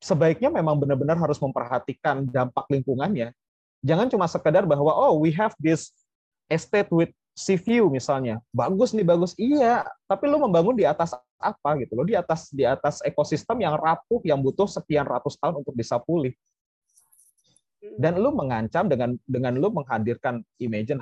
sebaiknya 0.00 0.48
memang 0.48 0.80
benar-benar 0.80 1.20
harus 1.20 1.36
memperhatikan 1.40 2.24
dampak 2.24 2.64
lingkungannya. 2.72 3.36
Jangan 3.84 4.08
cuma 4.08 4.24
sekedar 4.24 4.64
bahwa 4.64 4.96
oh 4.96 5.20
we 5.20 5.28
have 5.36 5.52
this 5.60 5.92
estate 6.48 6.88
with 6.88 7.12
sea 7.36 7.60
view 7.60 7.92
misalnya. 7.92 8.40
Bagus 8.54 8.96
nih 8.96 9.04
bagus. 9.04 9.36
Iya, 9.36 9.84
tapi 10.08 10.30
lu 10.30 10.40
membangun 10.40 10.72
di 10.72 10.88
atas 10.88 11.12
apa 11.36 11.70
gitu 11.82 11.92
loh? 11.98 12.06
Di 12.08 12.16
atas 12.16 12.48
di 12.48 12.64
atas 12.64 13.04
ekosistem 13.04 13.60
yang 13.60 13.76
rapuh 13.76 14.24
yang 14.24 14.40
butuh 14.40 14.70
sekian 14.70 15.04
ratus 15.04 15.36
tahun 15.36 15.60
untuk 15.60 15.74
bisa 15.76 16.00
pulih. 16.00 16.32
Dan 18.00 18.16
lu 18.16 18.32
mengancam 18.32 18.88
dengan 18.88 19.12
dengan 19.28 19.52
lu 19.60 19.68
menghadirkan 19.68 20.40
imagine 20.56 20.96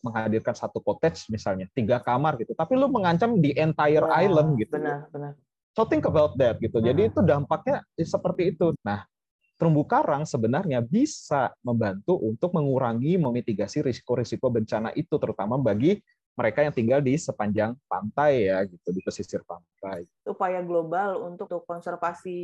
menghadirkan 0.00 0.56
satu 0.56 0.80
cottage 0.80 1.28
misalnya 1.28 1.68
tiga 1.76 2.00
kamar 2.00 2.40
gitu. 2.40 2.56
Tapi 2.56 2.72
lu 2.72 2.88
mengancam 2.88 3.36
di 3.36 3.52
entire 3.52 4.08
oh, 4.08 4.16
island 4.16 4.56
gitu. 4.56 4.72
benar 4.80 5.12
benar. 5.12 5.36
So 5.76 5.84
think 5.84 6.08
about 6.08 6.40
that 6.40 6.56
gitu. 6.56 6.80
Jadi 6.80 7.12
itu 7.12 7.20
dampaknya 7.20 7.84
seperti 8.00 8.56
itu. 8.56 8.72
Nah 8.80 9.04
terumbu 9.62 9.86
karang 9.86 10.26
sebenarnya 10.26 10.82
bisa 10.82 11.54
membantu 11.62 12.18
untuk 12.18 12.50
mengurangi 12.50 13.14
memitigasi 13.14 13.86
risiko-risiko 13.86 14.50
bencana 14.50 14.90
itu 14.98 15.14
terutama 15.22 15.54
bagi 15.54 16.02
mereka 16.34 16.66
yang 16.66 16.74
tinggal 16.74 16.98
di 16.98 17.14
sepanjang 17.14 17.78
pantai 17.86 18.50
ya 18.50 18.66
gitu 18.66 18.90
di 18.90 18.98
pesisir 19.06 19.46
pantai. 19.46 20.02
Upaya 20.26 20.66
global 20.66 21.30
untuk 21.30 21.46
konservasi 21.62 22.40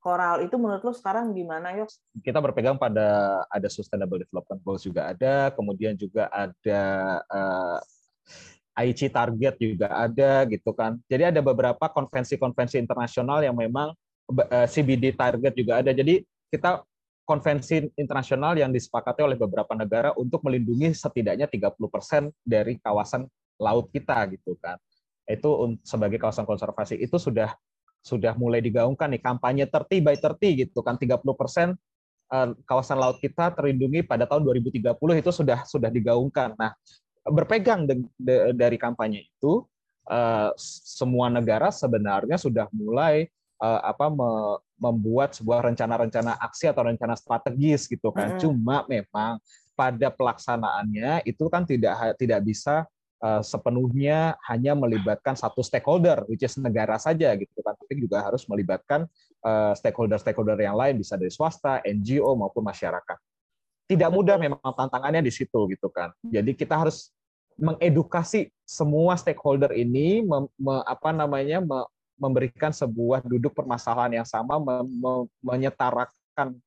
koral 0.00 0.40
itu 0.40 0.56
menurut 0.56 0.80
lo 0.80 0.96
sekarang 0.96 1.36
gimana 1.36 1.76
yuk? 1.76 1.92
Kita 2.24 2.40
berpegang 2.40 2.80
pada 2.80 3.42
ada 3.52 3.68
Sustainable 3.68 4.24
Development 4.24 4.64
Goals 4.64 4.88
juga 4.88 5.12
ada, 5.12 5.52
kemudian 5.52 6.00
juga 6.00 6.32
ada 6.32 6.82
uh, 7.28 7.76
eh, 7.76 8.86
Aichi 8.88 9.12
target 9.12 9.60
juga 9.60 9.92
ada 9.92 10.48
gitu 10.48 10.72
kan. 10.72 10.96
Jadi 11.12 11.28
ada 11.28 11.44
beberapa 11.44 11.92
konvensi-konvensi 11.92 12.80
internasional 12.80 13.44
yang 13.44 13.52
memang 13.52 13.92
eh, 14.30 14.64
CBD 14.70 15.12
target 15.12 15.52
juga 15.52 15.84
ada. 15.84 15.92
Jadi 15.92 16.22
kita 16.48 16.82
konvensi 17.28 17.84
internasional 18.00 18.56
yang 18.56 18.72
disepakati 18.72 19.20
oleh 19.20 19.36
beberapa 19.36 19.76
negara 19.76 20.16
untuk 20.16 20.40
melindungi 20.48 20.96
setidaknya 20.96 21.44
30% 21.44 22.32
dari 22.40 22.80
kawasan 22.80 23.28
laut 23.60 23.92
kita 23.92 24.24
gitu 24.32 24.56
kan. 24.56 24.80
Itu 25.28 25.76
sebagai 25.84 26.16
kawasan 26.16 26.48
konservasi 26.48 26.96
itu 26.96 27.20
sudah 27.20 27.52
sudah 28.00 28.32
mulai 28.40 28.64
digaungkan 28.64 29.12
nih 29.12 29.20
kampanye 29.20 29.64
30 29.68 30.00
by 30.00 30.16
30 30.16 30.62
gitu 30.64 30.80
kan 30.80 30.96
30% 30.96 31.76
eh, 32.32 32.48
kawasan 32.64 32.96
laut 32.96 33.20
kita 33.20 33.52
terlindungi 33.52 34.08
pada 34.08 34.24
tahun 34.24 34.48
2030 34.48 34.96
itu 35.20 35.30
sudah 35.34 35.68
sudah 35.68 35.90
digaungkan. 35.92 36.56
Nah, 36.56 36.72
berpegang 37.28 37.84
de, 37.84 38.08
de, 38.16 38.56
dari 38.56 38.80
kampanye 38.80 39.28
itu 39.28 39.68
eh, 40.08 40.50
semua 40.96 41.28
negara 41.28 41.68
sebenarnya 41.68 42.40
sudah 42.40 42.72
mulai 42.72 43.28
uh, 43.62 43.80
apa 43.82 44.06
me, 44.10 44.30
membuat 44.78 45.34
sebuah 45.34 45.66
rencana-rencana 45.70 46.38
aksi 46.38 46.70
atau 46.70 46.86
rencana 46.86 47.18
strategis 47.18 47.90
gitu 47.90 48.14
kan. 48.14 48.36
Mm. 48.36 48.40
Cuma 48.40 48.86
memang 48.86 49.42
pada 49.78 50.10
pelaksanaannya 50.10 51.22
itu 51.22 51.44
kan 51.46 51.62
tidak 51.62 52.18
tidak 52.18 52.40
bisa 52.42 52.86
uh, 53.22 53.42
sepenuhnya 53.42 54.38
hanya 54.46 54.74
melibatkan 54.74 55.34
satu 55.34 55.62
stakeholder, 55.62 56.26
which 56.26 56.42
is 56.42 56.54
negara 56.58 56.98
saja 56.98 57.34
gitu 57.38 57.58
kan, 57.62 57.74
tapi 57.78 57.98
juga 57.98 58.22
harus 58.22 58.46
melibatkan 58.46 59.06
uh, 59.46 59.72
stakeholder-stakeholder 59.74 60.58
yang 60.58 60.78
lain, 60.78 60.98
bisa 60.98 61.18
dari 61.18 61.30
swasta, 61.30 61.82
NGO 61.86 62.34
maupun 62.38 62.66
masyarakat. 62.66 63.18
Tidak 63.88 64.10
mudah 64.12 64.36
memang 64.36 64.60
tantangannya 64.60 65.24
di 65.24 65.32
situ 65.32 65.64
gitu 65.72 65.88
kan. 65.88 66.12
Jadi 66.20 66.52
kita 66.52 66.76
harus 66.76 67.08
mengedukasi 67.58 68.52
semua 68.62 69.18
stakeholder 69.18 69.74
ini, 69.74 70.22
me, 70.22 70.46
me, 70.60 70.84
apa 70.86 71.10
namanya, 71.10 71.58
me, 71.64 71.78
memberikan 72.18 72.74
sebuah 72.74 73.22
duduk 73.24 73.54
permasalahan 73.54 74.22
yang 74.22 74.28
sama, 74.28 74.58
menyetarakan 75.40 76.58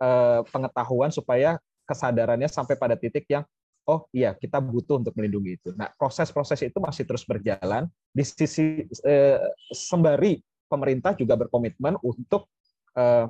uh, 0.00 0.40
pengetahuan 0.48 1.10
supaya 1.10 1.58
kesadarannya 1.84 2.46
sampai 2.46 2.78
pada 2.78 2.94
titik 2.94 3.26
yang 3.26 3.42
oh 3.90 4.06
iya 4.14 4.38
kita 4.38 4.62
butuh 4.62 5.02
untuk 5.02 5.12
melindungi 5.18 5.58
itu. 5.58 5.70
Nah 5.74 5.90
proses-proses 5.98 6.62
itu 6.62 6.78
masih 6.78 7.02
terus 7.02 7.26
berjalan 7.26 7.90
di 8.14 8.22
sisi 8.22 8.86
uh, 8.86 9.38
sembari 9.74 10.38
pemerintah 10.70 11.18
juga 11.18 11.34
berkomitmen 11.34 11.98
untuk 11.98 12.46
uh, 12.94 13.26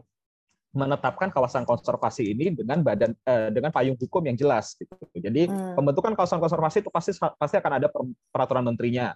menetapkan 0.71 1.35
kawasan 1.35 1.67
konservasi 1.67 2.31
ini 2.31 2.55
dengan 2.55 2.79
badan 2.79 3.11
eh, 3.27 3.51
dengan 3.51 3.75
payung 3.75 3.99
hukum 3.99 4.23
yang 4.23 4.39
jelas 4.39 4.79
gitu. 4.79 4.95
Jadi 5.19 5.51
hmm. 5.51 5.75
pembentukan 5.75 6.15
kawasan 6.15 6.39
konservasi 6.39 6.87
itu 6.87 6.91
pasti 6.95 7.11
pasti 7.19 7.59
akan 7.59 7.73
ada 7.83 7.91
peraturan 8.31 8.63
menterinya 8.63 9.11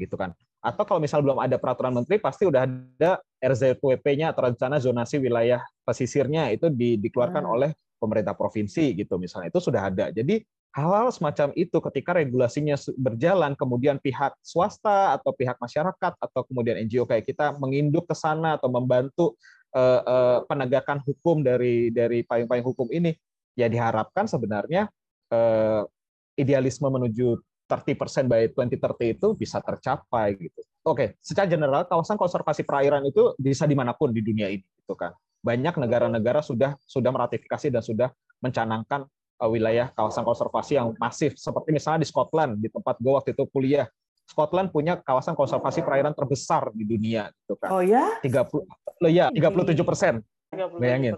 gitu 0.00 0.16
kan. 0.16 0.32
Atau 0.64 0.88
kalau 0.88 1.00
misal 1.04 1.20
belum 1.20 1.36
ada 1.36 1.60
peraturan 1.60 1.92
menteri 1.92 2.16
pasti 2.16 2.48
udah 2.48 2.64
ada 2.64 3.20
RZWP-nya 3.36 4.32
atau 4.32 4.48
rencana 4.48 4.80
zonasi 4.80 5.20
wilayah 5.20 5.60
pesisirnya 5.84 6.48
itu 6.48 6.72
di, 6.72 6.96
dikeluarkan 6.96 7.44
hmm. 7.44 7.54
oleh 7.54 7.70
pemerintah 8.00 8.32
provinsi 8.32 8.96
gitu 8.96 9.20
misalnya. 9.20 9.52
Itu 9.52 9.60
sudah 9.60 9.92
ada. 9.92 10.08
Jadi 10.08 10.40
hal-hal 10.74 11.12
semacam 11.14 11.54
itu 11.54 11.78
ketika 11.78 12.18
regulasinya 12.18 12.74
berjalan 12.98 13.54
kemudian 13.54 14.02
pihak 14.02 14.34
swasta 14.42 15.14
atau 15.14 15.30
pihak 15.30 15.54
masyarakat 15.62 16.12
atau 16.18 16.40
kemudian 16.48 16.82
NGO 16.82 17.06
kayak 17.06 17.28
kita 17.28 17.54
menginduk 17.60 18.10
ke 18.10 18.16
sana 18.18 18.58
atau 18.58 18.66
membantu 18.72 19.38
uh, 19.70 20.00
uh, 20.02 20.38
penegakan 20.50 20.98
hukum 21.06 21.46
dari 21.46 21.94
dari 21.94 22.26
payung-payung 22.26 22.66
hukum 22.74 22.90
ini 22.90 23.14
ya 23.54 23.70
diharapkan 23.70 24.26
sebenarnya 24.26 24.90
uh, 25.30 25.86
idealisme 26.34 26.90
menuju 26.90 27.38
30% 27.64 28.28
by 28.28 28.52
2030 28.52 29.16
itu 29.16 29.28
bisa 29.32 29.58
tercapai 29.64 30.36
gitu. 30.36 30.60
Oke, 30.84 31.16
secara 31.24 31.48
general 31.48 31.88
kawasan 31.88 32.20
konservasi 32.20 32.60
perairan 32.60 33.08
itu 33.08 33.32
bisa 33.40 33.64
di 33.64 33.72
mana 33.72 33.96
pun 33.96 34.12
di 34.12 34.20
dunia 34.20 34.52
ini, 34.52 34.64
gitu 34.84 34.92
kan. 34.92 35.16
Banyak 35.40 35.80
negara-negara 35.80 36.44
sudah 36.44 36.76
sudah 36.84 37.08
meratifikasi 37.08 37.72
dan 37.72 37.80
sudah 37.80 38.08
mencanangkan 38.44 39.08
uh, 39.40 39.48
wilayah 39.48 39.88
kawasan 39.96 40.28
konservasi 40.28 40.76
yang 40.76 40.92
masif, 41.00 41.40
seperti 41.40 41.72
misalnya 41.72 42.04
di 42.04 42.08
Scotland, 42.08 42.60
di 42.60 42.68
tempat 42.68 43.00
gue 43.00 43.12
waktu 43.16 43.32
itu 43.32 43.48
kuliah. 43.48 43.88
Scotland 44.24 44.72
punya 44.72 45.00
kawasan 45.00 45.36
konservasi 45.36 45.84
perairan 45.84 46.12
terbesar 46.12 46.68
di 46.76 46.84
dunia, 46.84 47.32
gitu 47.32 47.56
kan. 47.56 47.72
Oh 47.72 47.80
ya? 47.80 48.20
30 48.20 49.00
lo 49.00 49.08
ya 49.08 49.32
37 49.32 49.80
persen. 49.84 50.20
Bayangin. 50.52 51.16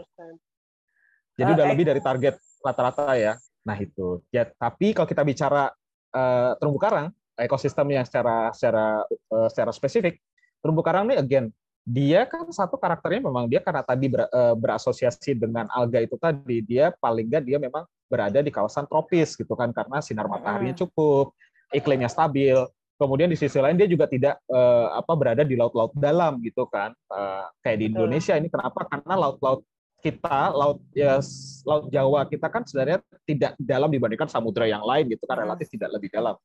Jadi 1.37 1.51
udah 1.53 1.67
lebih 1.69 1.85
dari 1.91 2.01
target 2.01 2.39
rata-rata 2.63 3.15
ya. 3.19 3.35
Nah 3.67 3.77
itu. 3.79 4.23
Ya, 4.31 4.47
tapi 4.47 4.95
kalau 4.95 5.11
kita 5.11 5.23
bicara 5.27 5.71
uh, 6.17 6.57
terumbu 6.57 6.81
karang, 6.81 7.13
ekosistemnya 7.37 8.09
secara 8.09 8.49
secara 8.57 9.05
uh, 9.05 9.49
secara 9.53 9.71
spesifik, 9.77 10.17
terumbu 10.65 10.81
karang 10.81 11.13
ini 11.13 11.21
again 11.21 11.47
dia 11.87 12.27
kan 12.27 12.43
satu 12.51 12.75
karakternya 12.75 13.31
memang 13.31 13.47
dia 13.47 13.63
karena 13.63 13.79
tadi 13.87 14.11
ber, 14.11 14.27
uh, 14.27 14.59
berasosiasi 14.59 15.39
dengan 15.39 15.71
alga 15.71 16.03
itu 16.03 16.19
tadi 16.19 16.59
dia 16.59 16.91
paling 16.91 17.31
nggak 17.31 17.47
dia 17.47 17.63
memang 17.63 17.87
berada 18.11 18.43
di 18.43 18.51
kawasan 18.51 18.91
tropis 18.91 19.39
gitu 19.39 19.55
kan 19.55 19.71
karena 19.71 20.03
sinar 20.03 20.27
mataharinya 20.27 20.75
cukup, 20.83 21.31
iklimnya 21.71 22.11
stabil, 22.11 22.59
kemudian 22.99 23.31
di 23.31 23.39
sisi 23.39 23.63
lain 23.63 23.79
dia 23.79 23.87
juga 23.87 24.11
tidak 24.11 24.35
uh, 24.51 24.99
apa 24.99 25.13
berada 25.15 25.43
di 25.47 25.55
laut-laut 25.55 25.95
dalam 25.95 26.43
gitu 26.43 26.67
kan 26.67 26.91
uh, 27.15 27.47
kayak 27.63 27.79
di 27.79 27.87
Indonesia 27.95 28.35
ini. 28.35 28.51
Kenapa? 28.51 28.83
Karena 28.91 29.15
laut-laut 29.15 29.63
kita 30.01 30.53
laut 30.53 30.85
ya 30.93 31.19
laut 31.67 31.89
Jawa 31.91 32.29
kita 32.29 32.47
kan 32.53 32.63
sebenarnya 32.63 33.01
tidak 33.27 33.57
dalam 33.59 33.91
dibandingkan 33.91 34.29
samudra 34.31 34.69
yang 34.69 34.85
lain 34.85 35.09
gitu 35.11 35.25
kan 35.25 35.41
relatif 35.43 35.67
tidak 35.73 35.91
lebih 35.97 36.13
dalam. 36.13 36.37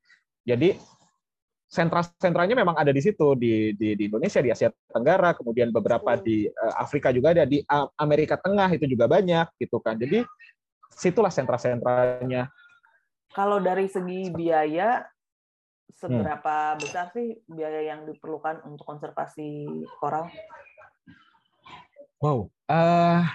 Jadi 0.41 0.73
sentra-sentranya 1.71 2.51
memang 2.51 2.75
ada 2.75 2.91
di 2.91 2.99
situ 2.99 3.31
di, 3.39 3.71
di 3.79 3.95
di 3.95 4.03
Indonesia 4.11 4.43
di 4.43 4.51
Asia 4.51 4.67
Tenggara 4.91 5.31
kemudian 5.31 5.71
beberapa 5.71 6.19
di 6.19 6.43
uh, 6.51 6.75
Afrika 6.75 7.15
juga 7.15 7.31
ada 7.31 7.47
di 7.47 7.63
Amerika 7.95 8.35
Tengah 8.35 8.67
itu 8.75 8.83
juga 8.91 9.07
banyak 9.07 9.55
gitu 9.55 9.79
kan. 9.79 9.95
Jadi 9.95 10.27
situlah 10.91 11.31
sentra-sentranya. 11.31 12.51
Kalau 13.31 13.63
dari 13.63 13.87
segi 13.87 14.27
biaya 14.35 15.07
seberapa 15.95 16.75
hmm. 16.75 16.79
besar 16.83 17.07
sih 17.15 17.39
biaya 17.47 17.95
yang 17.95 18.03
diperlukan 18.03 18.67
untuk 18.67 18.83
konservasi 18.83 19.67
koral? 20.03 20.27
Wow, 22.19 22.51
uh, 22.69 23.25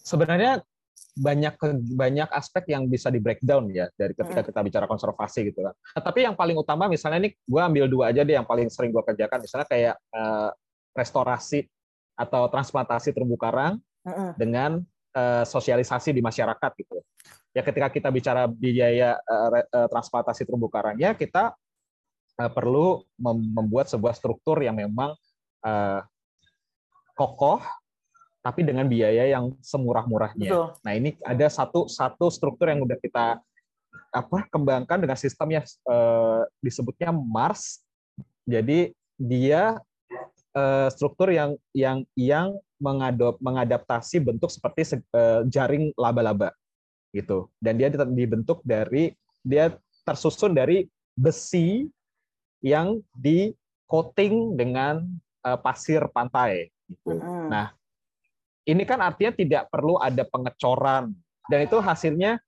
sebenarnya 0.00 0.64
banyak 1.10 1.54
banyak 1.96 2.28
aspek 2.32 2.70
yang 2.70 2.86
bisa 2.86 3.10
di 3.10 3.18
breakdown 3.18 3.66
ya 3.74 3.90
dari 3.98 4.14
ketika 4.14 4.40
hmm. 4.40 4.48
kita 4.52 4.60
bicara 4.62 4.86
konservasi 4.86 5.50
gitu 5.50 5.66
kan. 5.66 5.74
Nah, 5.74 6.02
tapi 6.02 6.24
yang 6.24 6.38
paling 6.38 6.56
utama 6.56 6.86
misalnya 6.86 7.26
ini 7.26 7.30
gue 7.34 7.60
ambil 7.60 7.84
dua 7.90 8.14
aja 8.14 8.22
deh 8.22 8.36
yang 8.38 8.46
paling 8.46 8.70
sering 8.70 8.94
gue 8.94 9.02
kerjakan 9.02 9.42
misalnya 9.42 9.68
kayak 9.68 9.94
uh, 10.14 10.50
restorasi 10.94 11.66
atau 12.14 12.46
transplantasi 12.52 13.10
terumbu 13.10 13.34
karang 13.36 13.80
hmm. 14.06 14.38
dengan 14.38 14.80
uh, 15.16 15.44
sosialisasi 15.44 16.14
di 16.14 16.22
masyarakat 16.22 16.70
gitu. 16.78 17.02
Ya 17.50 17.66
ketika 17.66 17.90
kita 17.90 18.08
bicara 18.14 18.46
biaya 18.46 19.18
uh, 19.26 19.88
transplantasi 19.90 20.46
terumbu 20.46 20.70
karangnya 20.70 21.18
kita 21.18 21.58
Eh, 22.40 22.48
perlu 22.48 23.04
membuat 23.52 23.92
sebuah 23.92 24.16
struktur 24.16 24.64
yang 24.64 24.72
memang 24.72 25.12
uh, 25.60 26.00
kokoh 27.12 27.60
tapi 28.40 28.64
dengan 28.64 28.88
biaya 28.88 29.28
yang 29.28 29.52
semurah-murahnya. 29.60 30.72
Nah, 30.80 30.92
ini 30.96 31.16
ada 31.20 31.46
satu 31.52 31.86
satu 31.86 32.32
struktur 32.32 32.72
yang 32.72 32.80
udah 32.80 32.96
kita 32.96 33.40
apa 34.10 34.38
kembangkan 34.50 34.98
dengan 34.98 35.14
sistemnya 35.14 35.62
uh, 35.86 36.48
disebutnya 36.64 37.12
Mars. 37.12 37.84
Jadi 38.48 38.96
dia 39.20 39.78
uh, 40.56 40.88
struktur 40.88 41.30
yang 41.30 41.54
yang 41.76 42.02
yang 42.16 42.56
mengadop, 42.80 43.36
mengadaptasi 43.44 44.24
bentuk 44.24 44.48
seperti 44.48 44.96
uh, 45.12 45.44
jaring 45.44 45.92
laba-laba 46.00 46.56
gitu. 47.12 47.52
Dan 47.60 47.76
dia 47.76 47.92
dibentuk 47.92 48.64
dari 48.64 49.12
dia 49.44 49.76
tersusun 50.02 50.56
dari 50.56 50.88
besi 51.12 51.84
yang 52.64 53.04
di 53.12 53.52
coating 53.84 54.56
dengan 54.56 55.04
pasir 55.40 56.04
pantai. 56.12 56.68
Gitu. 56.84 57.16
Mm-hmm. 57.16 57.48
Nah, 57.48 57.72
ini 58.70 58.86
kan 58.86 59.02
artinya 59.02 59.34
tidak 59.34 59.66
perlu 59.66 59.98
ada 59.98 60.22
pengecoran 60.22 61.10
dan 61.50 61.58
itu 61.66 61.82
hasilnya 61.82 62.38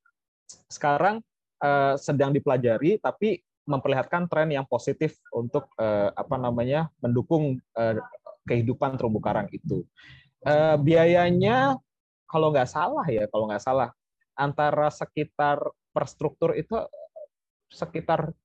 sekarang 0.71 1.19
uh, 1.59 1.99
sedang 1.99 2.31
dipelajari, 2.31 2.99
tapi 3.03 3.43
memperlihatkan 3.63 4.27
tren 4.27 4.51
yang 4.51 4.67
positif 4.67 5.15
untuk 5.31 5.67
uh, 5.79 6.11
apa 6.15 6.35
namanya 6.35 6.91
mendukung 6.99 7.59
uh, 7.79 7.95
kehidupan 8.43 8.99
terumbu 8.99 9.23
karang 9.23 9.47
itu. 9.51 9.87
Uh, 10.43 10.75
biayanya 10.75 11.79
kalau 12.27 12.51
nggak 12.51 12.67
salah 12.67 13.07
ya, 13.07 13.23
kalau 13.31 13.47
nggak 13.47 13.63
salah 13.63 13.95
antara 14.35 14.91
sekitar 14.91 15.63
per 15.95 16.05
struktur 16.11 16.51
itu 16.59 16.75
sekitar 17.71 18.35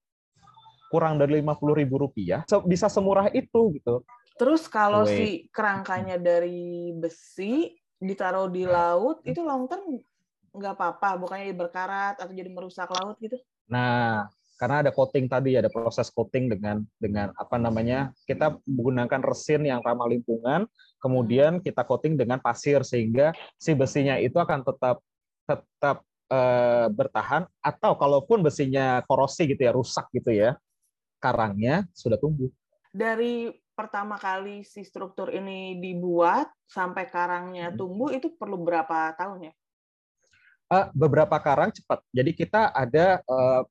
kurang 0.88 1.20
dari 1.20 1.42
lima 1.42 1.58
puluh 1.58 1.76
ribu 1.76 2.00
rupiah 2.00 2.46
bisa 2.64 2.88
semurah 2.88 3.28
itu 3.34 3.74
gitu. 3.76 4.06
Terus 4.38 4.70
kalau 4.70 5.02
Wait. 5.02 5.18
si 5.18 5.26
kerangkanya 5.50 6.16
dari 6.16 6.94
besi 6.94 7.74
ditaruh 7.98 8.46
di 8.46 8.62
laut 8.62 9.18
itu 9.26 9.42
long 9.42 9.66
term 9.66 9.98
nggak 10.54 10.74
apa-apa, 10.78 11.18
bukannya 11.18 11.52
berkarat 11.54 12.22
atau 12.22 12.32
jadi 12.32 12.48
merusak 12.48 12.88
laut 12.88 13.18
gitu? 13.18 13.36
Nah, 13.68 14.30
karena 14.58 14.86
ada 14.86 14.90
coating 14.90 15.30
tadi, 15.30 15.54
ada 15.54 15.70
proses 15.70 16.10
coating 16.10 16.50
dengan 16.50 16.82
dengan 16.98 17.30
apa 17.38 17.58
namanya 17.60 18.10
kita 18.26 18.58
menggunakan 18.66 19.20
resin 19.22 19.62
yang 19.66 19.82
ramah 19.82 20.10
lingkungan, 20.10 20.66
kemudian 20.98 21.62
kita 21.62 21.86
coating 21.86 22.18
dengan 22.18 22.42
pasir 22.42 22.82
sehingga 22.82 23.34
si 23.58 23.74
besinya 23.74 24.18
itu 24.18 24.34
akan 24.34 24.66
tetap 24.66 24.98
tetap 25.46 26.02
uh, 26.32 26.90
bertahan 26.90 27.46
atau 27.62 27.94
kalaupun 27.94 28.42
besinya 28.42 29.02
korosi 29.06 29.46
gitu 29.46 29.62
ya 29.62 29.72
rusak 29.72 30.06
gitu 30.10 30.34
ya 30.34 30.58
karangnya 31.22 31.86
sudah 31.94 32.18
tumbuh. 32.18 32.50
Dari 32.90 33.52
pertama 33.78 34.18
kali 34.18 34.66
si 34.66 34.82
struktur 34.82 35.30
ini 35.30 35.78
dibuat 35.78 36.50
sampai 36.66 37.06
karangnya 37.06 37.70
hmm. 37.70 37.78
tumbuh 37.78 38.10
itu 38.10 38.34
perlu 38.34 38.58
berapa 38.58 39.14
tahun 39.14 39.48
ya? 39.48 39.54
Uh, 40.68 40.90
beberapa 40.90 41.38
karang 41.38 41.70
cepat. 41.70 42.02
Jadi 42.10 42.34
kita 42.34 42.74
ada 42.74 43.22
uh, 43.30 43.62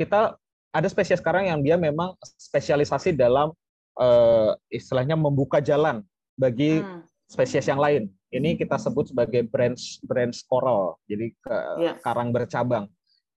kita 0.00 0.40
ada 0.72 0.88
spesies 0.88 1.20
karang 1.20 1.44
yang 1.44 1.60
dia 1.60 1.76
memang 1.76 2.16
spesialisasi 2.40 3.12
dalam 3.12 3.52
uh, 4.00 4.56
istilahnya 4.72 5.14
membuka 5.14 5.60
jalan 5.60 6.00
bagi 6.34 6.80
hmm. 6.80 7.04
spesies 7.28 7.68
yang 7.68 7.78
lain. 7.78 8.08
Ini 8.32 8.56
kita 8.58 8.80
sebut 8.80 9.12
sebagai 9.12 9.46
branch 9.46 10.02
branch 10.02 10.42
coral. 10.48 10.98
Jadi 11.06 11.36
ke, 11.38 11.56
yeah. 11.84 11.94
karang 12.00 12.32
bercabang. 12.32 12.90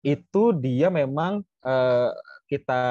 Itu 0.04 0.52
dia 0.52 0.92
memang 0.92 1.42
uh, 1.64 2.12
kita 2.46 2.82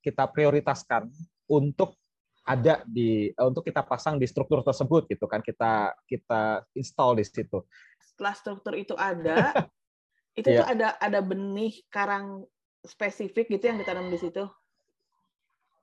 kita 0.00 0.24
prioritaskan 0.32 1.10
untuk 1.50 1.98
ada 2.44 2.84
di 2.84 3.32
eh, 3.32 3.44
untuk 3.44 3.64
kita 3.64 3.80
pasang 3.80 4.20
di 4.20 4.28
struktur 4.28 4.60
tersebut 4.60 5.08
gitu 5.08 5.24
kan 5.24 5.40
kita 5.40 5.96
kita 6.04 6.62
install 6.76 7.16
di 7.16 7.24
situ. 7.24 7.64
Setelah 7.98 8.34
struktur 8.36 8.76
itu 8.76 8.92
ada, 8.94 9.50
itu 10.38 10.52
yeah. 10.52 10.60
tuh 10.62 10.66
ada 10.76 10.88
ada 11.00 11.20
benih 11.24 11.80
karang 11.88 12.44
spesifik 12.84 13.48
gitu 13.48 13.64
yang 13.72 13.80
ditanam 13.80 14.12
di 14.12 14.20
situ. 14.20 14.44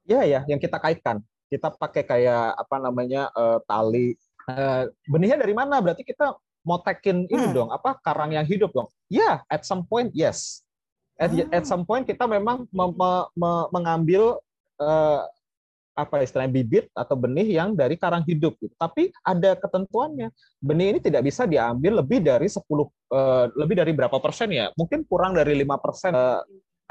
Ya 0.05 0.21
ya, 0.25 0.45
yang 0.45 0.61
kita 0.61 0.77
kaitkan. 0.77 1.21
kita 1.51 1.67
pakai 1.67 2.07
kayak 2.07 2.55
apa 2.55 2.79
namanya 2.79 3.27
uh, 3.35 3.59
tali. 3.67 4.15
Uh, 4.47 4.87
benihnya 5.03 5.35
dari 5.35 5.51
mana? 5.51 5.83
Berarti 5.83 6.07
kita 6.07 6.39
mau 6.63 6.79
tekin 6.79 7.27
ini 7.27 7.51
hmm. 7.51 7.55
dong, 7.57 7.69
apa 7.75 7.99
karang 7.99 8.31
yang 8.31 8.47
hidup 8.47 8.71
dong? 8.71 8.87
Ya, 9.11 9.19
yeah, 9.19 9.35
at 9.51 9.67
some 9.67 9.83
point 9.83 10.15
yes. 10.15 10.63
At, 11.19 11.35
hmm. 11.35 11.51
at 11.51 11.67
some 11.67 11.83
point 11.83 12.07
kita 12.07 12.23
memang 12.23 12.71
me, 12.71 12.85
me, 12.95 13.11
me, 13.35 13.51
mengambil 13.75 14.39
uh, 14.79 15.27
apa 16.01 16.25
istilahnya 16.25 16.51
bibit 16.51 16.85
atau 16.97 17.13
benih 17.13 17.45
yang 17.45 17.77
dari 17.77 17.95
karang 17.95 18.25
hidup 18.25 18.57
gitu. 18.57 18.73
Tapi 18.75 19.13
ada 19.21 19.53
ketentuannya. 19.53 20.33
Benih 20.57 20.97
ini 20.97 20.99
tidak 20.99 21.29
bisa 21.29 21.45
diambil 21.45 22.01
lebih 22.01 22.25
dari 22.25 22.49
10 22.49 22.61
uh, 22.65 22.87
lebih 23.53 23.75
dari 23.77 23.91
berapa 23.93 24.17
persen 24.17 24.49
ya? 24.49 24.73
Mungkin 24.73 25.05
kurang 25.05 25.37
dari 25.37 25.53
lima 25.53 25.77
persen. 25.77 26.17
Uh, 26.17 26.41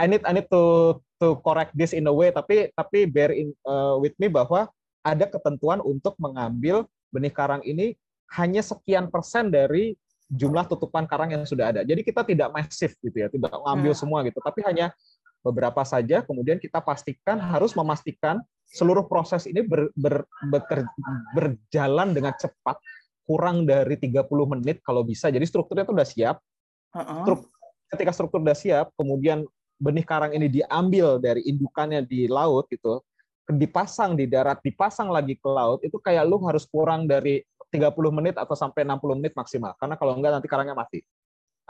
I 0.00 0.08
need 0.08 0.22
I 0.24 0.32
need 0.32 0.48
to 0.48 0.96
to 1.20 1.36
correct 1.44 1.76
this 1.76 1.92
in 1.92 2.08
a 2.08 2.14
way 2.14 2.32
tapi 2.32 2.72
tapi 2.72 3.04
bear 3.04 3.36
in 3.36 3.52
uh, 3.68 4.00
with 4.00 4.16
me 4.16 4.32
bahwa 4.32 4.70
ada 5.04 5.28
ketentuan 5.28 5.84
untuk 5.84 6.16
mengambil 6.16 6.88
benih 7.12 7.34
karang 7.34 7.60
ini 7.66 7.98
hanya 8.38 8.62
sekian 8.62 9.10
persen 9.10 9.50
dari 9.50 9.98
jumlah 10.30 10.70
tutupan 10.70 11.10
karang 11.10 11.34
yang 11.34 11.42
sudah 11.42 11.74
ada. 11.74 11.80
Jadi 11.82 12.06
kita 12.06 12.22
tidak 12.22 12.54
masif 12.54 12.94
gitu 13.02 13.16
ya, 13.18 13.26
tidak 13.26 13.50
mengambil 13.50 13.92
hmm. 13.92 14.00
semua 14.00 14.18
gitu, 14.22 14.38
tapi 14.38 14.62
hanya 14.62 14.94
beberapa 15.40 15.82
saja. 15.84 16.22
Kemudian 16.24 16.60
kita 16.60 16.80
pastikan 16.80 17.40
harus 17.40 17.72
memastikan 17.76 18.40
seluruh 18.70 19.08
proses 19.10 19.48
ini 19.50 19.66
ber, 19.66 19.90
ber, 19.98 20.24
ber, 20.46 20.86
berjalan 21.34 22.14
dengan 22.14 22.32
cepat, 22.36 22.78
kurang 23.26 23.66
dari 23.66 23.98
30 23.98 24.26
menit 24.56 24.80
kalau 24.84 25.02
bisa. 25.02 25.28
Jadi 25.28 25.42
strukturnya 25.44 25.84
itu 25.84 25.94
sudah 25.94 26.08
siap. 26.08 26.36
Struk, 27.26 27.40
ketika 27.90 28.10
struktur 28.14 28.40
sudah 28.42 28.58
siap, 28.58 28.86
kemudian 28.94 29.46
benih 29.80 30.04
karang 30.04 30.36
ini 30.36 30.46
diambil 30.46 31.16
dari 31.18 31.42
indukannya 31.48 32.04
di 32.04 32.28
laut 32.28 32.68
gitu, 32.68 33.02
dipasang 33.50 34.14
di 34.14 34.30
darat, 34.30 34.62
dipasang 34.62 35.10
lagi 35.10 35.34
ke 35.34 35.48
laut, 35.50 35.82
itu 35.82 35.98
kayak 35.98 36.22
lu 36.28 36.38
harus 36.46 36.68
kurang 36.70 37.10
dari 37.10 37.42
30 37.70 37.90
menit 38.10 38.34
atau 38.38 38.54
sampai 38.54 38.82
60 38.82 39.18
menit 39.18 39.34
maksimal. 39.34 39.74
Karena 39.78 39.94
kalau 39.94 40.14
enggak 40.18 40.38
nanti 40.38 40.48
karangnya 40.50 40.74
mati. 40.74 41.02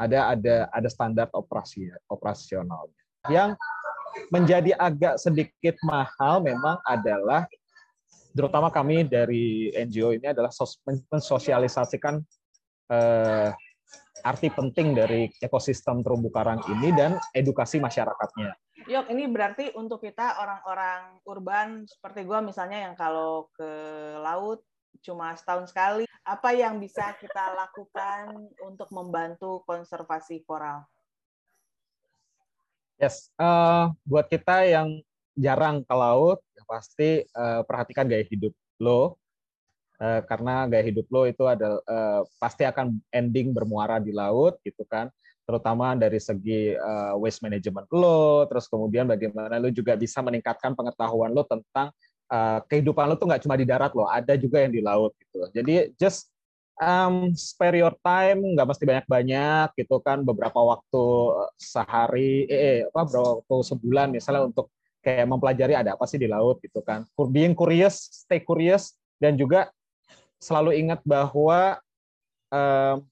Ada 0.00 0.32
ada 0.32 0.56
ada 0.72 0.88
standar 0.88 1.28
operasi 1.28 1.92
operasionalnya. 2.08 2.99
Yang 3.28 3.60
menjadi 4.32 4.72
agak 4.80 5.20
sedikit 5.20 5.76
mahal 5.84 6.40
memang 6.40 6.80
adalah 6.86 7.44
terutama 8.32 8.70
kami 8.70 9.04
dari 9.04 9.74
NGO 9.74 10.14
ini 10.14 10.30
adalah 10.30 10.48
mensosialisasikan 11.10 12.22
eh, 12.88 13.50
arti 14.22 14.48
penting 14.52 14.94
dari 14.94 15.26
ekosistem 15.40 16.04
terumbu 16.04 16.30
karang 16.30 16.60
ini 16.70 16.94
dan 16.94 17.18
edukasi 17.34 17.80
masyarakatnya. 17.82 18.54
Yok, 18.88 19.12
ini 19.12 19.28
berarti 19.28 19.76
untuk 19.76 20.00
kita 20.00 20.40
orang-orang 20.40 21.20
urban 21.28 21.84
seperti 21.84 22.24
gue 22.24 22.38
misalnya 22.40 22.88
yang 22.88 22.94
kalau 22.96 23.52
ke 23.52 23.68
laut 24.20 24.64
cuma 25.04 25.32
setahun 25.36 25.72
sekali, 25.72 26.04
apa 26.24 26.52
yang 26.52 26.76
bisa 26.80 27.16
kita 27.16 27.56
lakukan 27.56 28.36
untuk 28.64 28.88
membantu 28.92 29.64
konservasi 29.64 30.44
koral? 30.44 30.84
Yes, 33.00 33.32
uh, 33.40 33.88
buat 34.04 34.28
kita 34.28 34.68
yang 34.68 35.00
jarang 35.32 35.80
ke 35.80 35.94
laut, 35.96 36.44
ya 36.52 36.60
pasti 36.68 37.24
uh, 37.32 37.64
perhatikan 37.64 38.04
gaya 38.04 38.20
hidup 38.28 38.52
lo, 38.76 39.16
uh, 39.96 40.20
karena 40.28 40.68
gaya 40.68 40.84
hidup 40.84 41.08
lo 41.08 41.24
itu 41.24 41.48
ada 41.48 41.80
uh, 41.80 42.28
pasti 42.36 42.68
akan 42.68 43.00
ending 43.08 43.56
bermuara 43.56 43.96
di 43.96 44.12
laut, 44.12 44.60
gitu 44.60 44.84
kan. 44.84 45.08
Terutama 45.48 45.96
dari 45.96 46.20
segi 46.20 46.76
uh, 46.76 47.16
waste 47.16 47.40
management 47.40 47.88
lo, 47.88 48.44
terus 48.52 48.68
kemudian 48.68 49.08
bagaimana 49.08 49.56
lo 49.56 49.72
juga 49.72 49.96
bisa 49.96 50.20
meningkatkan 50.20 50.76
pengetahuan 50.76 51.32
lo 51.32 51.48
tentang 51.48 51.88
uh, 52.28 52.60
kehidupan 52.68 53.08
lo 53.08 53.16
tuh 53.16 53.32
nggak 53.32 53.48
cuma 53.48 53.56
di 53.56 53.64
darat 53.64 53.96
lo, 53.96 54.04
ada 54.04 54.36
juga 54.36 54.60
yang 54.60 54.76
di 54.76 54.84
laut 54.84 55.16
gitu. 55.16 55.48
Jadi 55.56 55.96
just 55.96 56.28
um, 56.80 57.36
spare 57.36 57.76
your 57.76 57.94
time 58.00 58.40
nggak 58.56 58.66
mesti 58.66 58.84
banyak-banyak 58.88 59.68
gitu 59.76 60.00
kan. 60.00 60.24
Beberapa 60.24 60.58
waktu 60.58 61.04
sehari 61.60 62.48
eh, 62.48 62.58
eh 62.58 62.78
apa 62.88 63.04
beberapa 63.06 63.44
waktu 63.44 63.56
sebulan 63.68 64.08
misalnya 64.16 64.48
untuk 64.48 64.72
kayak 65.04 65.28
mempelajari 65.28 65.76
ada 65.76 65.94
apa 65.94 66.04
sih 66.08 66.16
di 66.16 66.26
laut 66.26 66.58
gitu 66.64 66.80
kan. 66.80 67.04
Being 67.30 67.52
curious 67.52 68.24
stay 68.24 68.40
curious 68.40 68.96
dan 69.20 69.36
juga 69.36 69.68
selalu 70.40 70.80
ingat 70.80 71.04
bahwa 71.04 71.76
um, 72.48 73.04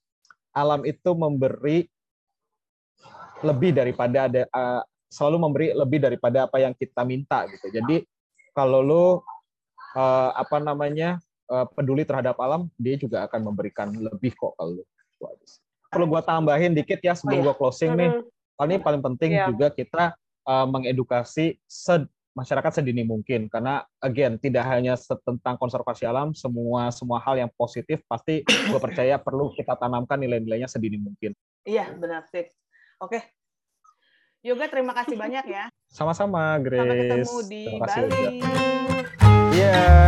alam 0.56 0.80
itu 0.88 1.10
memberi 1.12 1.86
lebih 3.44 3.70
daripada 3.70 4.26
ada 4.26 4.42
uh, 4.50 4.82
selalu 5.06 5.36
memberi 5.38 5.66
lebih 5.76 6.02
daripada 6.02 6.48
apa 6.48 6.58
yang 6.58 6.74
kita 6.74 7.06
minta 7.06 7.46
gitu. 7.46 7.70
Jadi 7.70 8.02
kalau 8.56 8.82
lo 8.82 9.04
uh, 9.94 10.30
apa 10.34 10.58
namanya 10.58 11.22
peduli 11.72 12.04
terhadap 12.04 12.36
alam 12.38 12.68
dia 12.76 13.00
juga 13.00 13.24
akan 13.24 13.40
memberikan 13.52 13.88
lebih 13.88 14.36
kok 14.36 14.52
kalau 14.60 14.84
perlu 15.88 16.04
gua 16.04 16.20
tambahin 16.20 16.76
dikit 16.76 17.00
ya 17.00 17.16
sebelum 17.16 17.40
oh, 17.40 17.42
iya. 17.42 17.46
gua 17.48 17.54
closing 17.56 17.92
nih. 17.96 18.10
Ini 18.58 18.76
paling 18.82 19.02
penting 19.02 19.30
yeah. 19.38 19.48
juga 19.48 19.70
kita 19.70 20.18
uh, 20.44 20.66
mengedukasi 20.66 21.62
sed 21.64 22.04
masyarakat 22.34 22.82
sedini 22.82 23.06
mungkin. 23.06 23.46
Karena 23.46 23.86
again 24.02 24.36
tidak 24.38 24.66
hanya 24.66 24.98
tentang 25.24 25.56
konservasi 25.56 26.04
alam 26.04 26.34
semua 26.34 26.90
semua 26.90 27.22
hal 27.22 27.38
yang 27.38 27.50
positif 27.54 28.02
pasti 28.06 28.42
gue 28.44 28.80
percaya 28.82 29.16
perlu 29.18 29.54
kita 29.54 29.74
tanamkan 29.78 30.18
nilai-nilainya 30.20 30.66
sedini 30.66 30.98
mungkin. 30.98 31.32
Iya 31.64 31.94
benar 31.96 32.26
sih 32.30 32.46
oke. 33.02 33.18
Yoga 34.42 34.70
terima 34.70 34.94
kasih 34.94 35.18
banyak 35.18 35.44
ya. 35.50 35.66
Sama-sama 35.90 36.58
Grace 36.62 36.78
sampai 36.78 36.98
ketemu 37.10 37.36
di 37.50 37.62
Bali 37.74 39.26
Yeah. 39.58 39.98